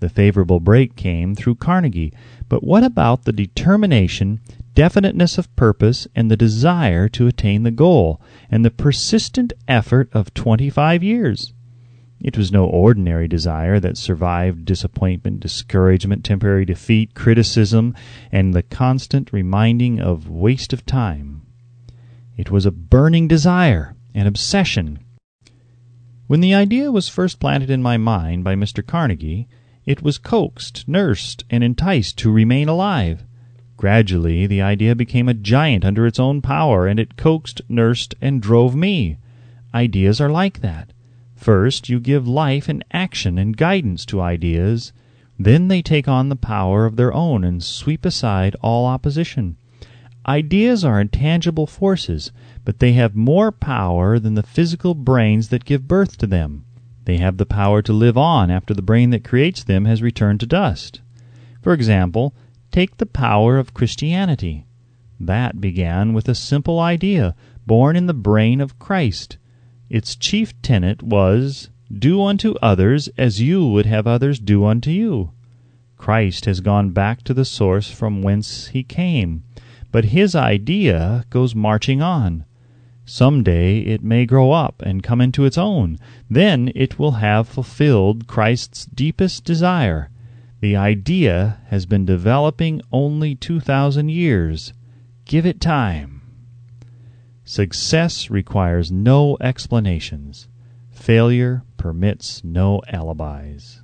The 0.00 0.08
favorable 0.08 0.60
break 0.60 0.96
came 0.96 1.34
through 1.34 1.56
Carnegie, 1.56 2.12
but 2.48 2.64
what 2.64 2.82
about 2.82 3.24
the 3.24 3.32
determination 3.32 4.40
definiteness 4.74 5.36
of 5.36 5.54
purpose 5.56 6.06
and 6.14 6.30
the 6.30 6.36
desire 6.36 7.08
to 7.08 7.26
attain 7.26 7.64
the 7.64 7.70
goal, 7.70 8.20
and 8.50 8.64
the 8.64 8.70
persistent 8.70 9.52
effort 9.68 10.08
of 10.12 10.32
twenty 10.32 10.70
five 10.70 11.02
years. 11.02 11.52
It 12.20 12.36
was 12.36 12.52
no 12.52 12.66
ordinary 12.66 13.28
desire 13.28 13.80
that 13.80 13.96
survived 13.96 14.64
disappointment, 14.64 15.40
discouragement, 15.40 16.24
temporary 16.24 16.64
defeat, 16.64 17.14
criticism, 17.14 17.94
and 18.30 18.52
the 18.52 18.62
constant 18.62 19.32
reminding 19.32 20.00
of 20.00 20.28
waste 20.28 20.72
of 20.72 20.84
time. 20.84 21.39
It 22.36 22.50
was 22.50 22.66
a 22.66 22.70
burning 22.70 23.28
desire, 23.28 23.94
an 24.14 24.26
obsession. 24.26 25.00
When 26.26 26.40
the 26.40 26.54
idea 26.54 26.92
was 26.92 27.08
first 27.08 27.40
planted 27.40 27.70
in 27.70 27.82
my 27.82 27.96
mind 27.96 28.44
by 28.44 28.54
Mr. 28.54 28.86
Carnegie, 28.86 29.48
it 29.84 30.02
was 30.02 30.18
coaxed, 30.18 30.86
nursed, 30.86 31.44
and 31.50 31.64
enticed 31.64 32.18
to 32.18 32.30
remain 32.30 32.68
alive. 32.68 33.24
Gradually 33.76 34.46
the 34.46 34.62
idea 34.62 34.94
became 34.94 35.28
a 35.28 35.34
giant 35.34 35.84
under 35.84 36.06
its 36.06 36.20
own 36.20 36.40
power, 36.40 36.86
and 36.86 37.00
it 37.00 37.16
coaxed, 37.16 37.62
nursed, 37.68 38.14
and 38.20 38.40
drove 38.40 38.76
me. 38.76 39.16
Ideas 39.74 40.20
are 40.20 40.30
like 40.30 40.60
that. 40.60 40.92
First 41.34 41.88
you 41.88 41.98
give 41.98 42.28
life 42.28 42.68
and 42.68 42.84
action 42.92 43.38
and 43.38 43.56
guidance 43.56 44.04
to 44.06 44.20
ideas, 44.20 44.92
then 45.38 45.68
they 45.68 45.80
take 45.80 46.06
on 46.06 46.28
the 46.28 46.36
power 46.36 46.84
of 46.84 46.96
their 46.96 47.12
own 47.14 47.42
and 47.42 47.62
sweep 47.62 48.04
aside 48.04 48.54
all 48.60 48.86
opposition. 48.86 49.56
Ideas 50.30 50.84
are 50.84 51.00
intangible 51.00 51.66
forces, 51.66 52.30
but 52.64 52.78
they 52.78 52.92
have 52.92 53.16
more 53.16 53.50
power 53.50 54.20
than 54.20 54.34
the 54.34 54.44
physical 54.44 54.94
brains 54.94 55.48
that 55.48 55.64
give 55.64 55.88
birth 55.88 56.16
to 56.18 56.26
them. 56.28 56.64
They 57.04 57.16
have 57.16 57.36
the 57.36 57.46
power 57.46 57.82
to 57.82 57.92
live 57.92 58.16
on 58.16 58.48
after 58.48 58.72
the 58.72 58.80
brain 58.80 59.10
that 59.10 59.24
creates 59.24 59.64
them 59.64 59.86
has 59.86 60.02
returned 60.02 60.38
to 60.38 60.46
dust. 60.46 61.00
For 61.60 61.72
example, 61.72 62.32
Take 62.70 62.98
the 62.98 63.06
power 63.06 63.58
of 63.58 63.74
Christianity. 63.74 64.64
That 65.18 65.60
began 65.60 66.12
with 66.12 66.28
a 66.28 66.36
simple 66.36 66.78
idea, 66.78 67.34
born 67.66 67.96
in 67.96 68.06
the 68.06 68.14
brain 68.14 68.60
of 68.60 68.78
Christ. 68.78 69.38
Its 69.88 70.14
chief 70.14 70.54
tenet 70.62 71.02
was, 71.02 71.70
Do 71.92 72.22
unto 72.22 72.54
others 72.62 73.08
as 73.18 73.40
you 73.40 73.66
would 73.66 73.86
have 73.86 74.06
others 74.06 74.38
do 74.38 74.64
unto 74.64 74.90
you. 74.90 75.32
Christ 75.96 76.44
has 76.44 76.60
gone 76.60 76.90
back 76.90 77.24
to 77.24 77.34
the 77.34 77.44
source 77.44 77.90
from 77.90 78.22
whence 78.22 78.68
he 78.68 78.84
came, 78.84 79.42
but 79.92 80.06
his 80.06 80.34
idea 80.34 81.24
goes 81.30 81.54
marching 81.54 82.00
on. 82.00 82.44
Some 83.04 83.42
day 83.42 83.80
it 83.80 84.04
may 84.04 84.24
grow 84.24 84.52
up 84.52 84.82
and 84.82 85.02
come 85.02 85.20
into 85.20 85.44
its 85.44 85.58
own. 85.58 85.98
Then 86.28 86.70
it 86.74 86.98
will 86.98 87.12
have 87.12 87.48
fulfilled 87.48 88.26
Christ's 88.26 88.86
deepest 88.86 89.44
desire. 89.44 90.10
The 90.60 90.76
idea 90.76 91.58
has 91.68 91.86
been 91.86 92.04
developing 92.04 92.82
only 92.92 93.34
2,000 93.34 94.10
years. 94.10 94.72
Give 95.24 95.44
it 95.44 95.60
time. 95.60 96.22
Success 97.44 98.30
requires 98.30 98.92
no 98.92 99.36
explanations. 99.40 100.46
Failure 100.90 101.64
permits 101.76 102.44
no 102.44 102.80
alibis. 102.92 103.79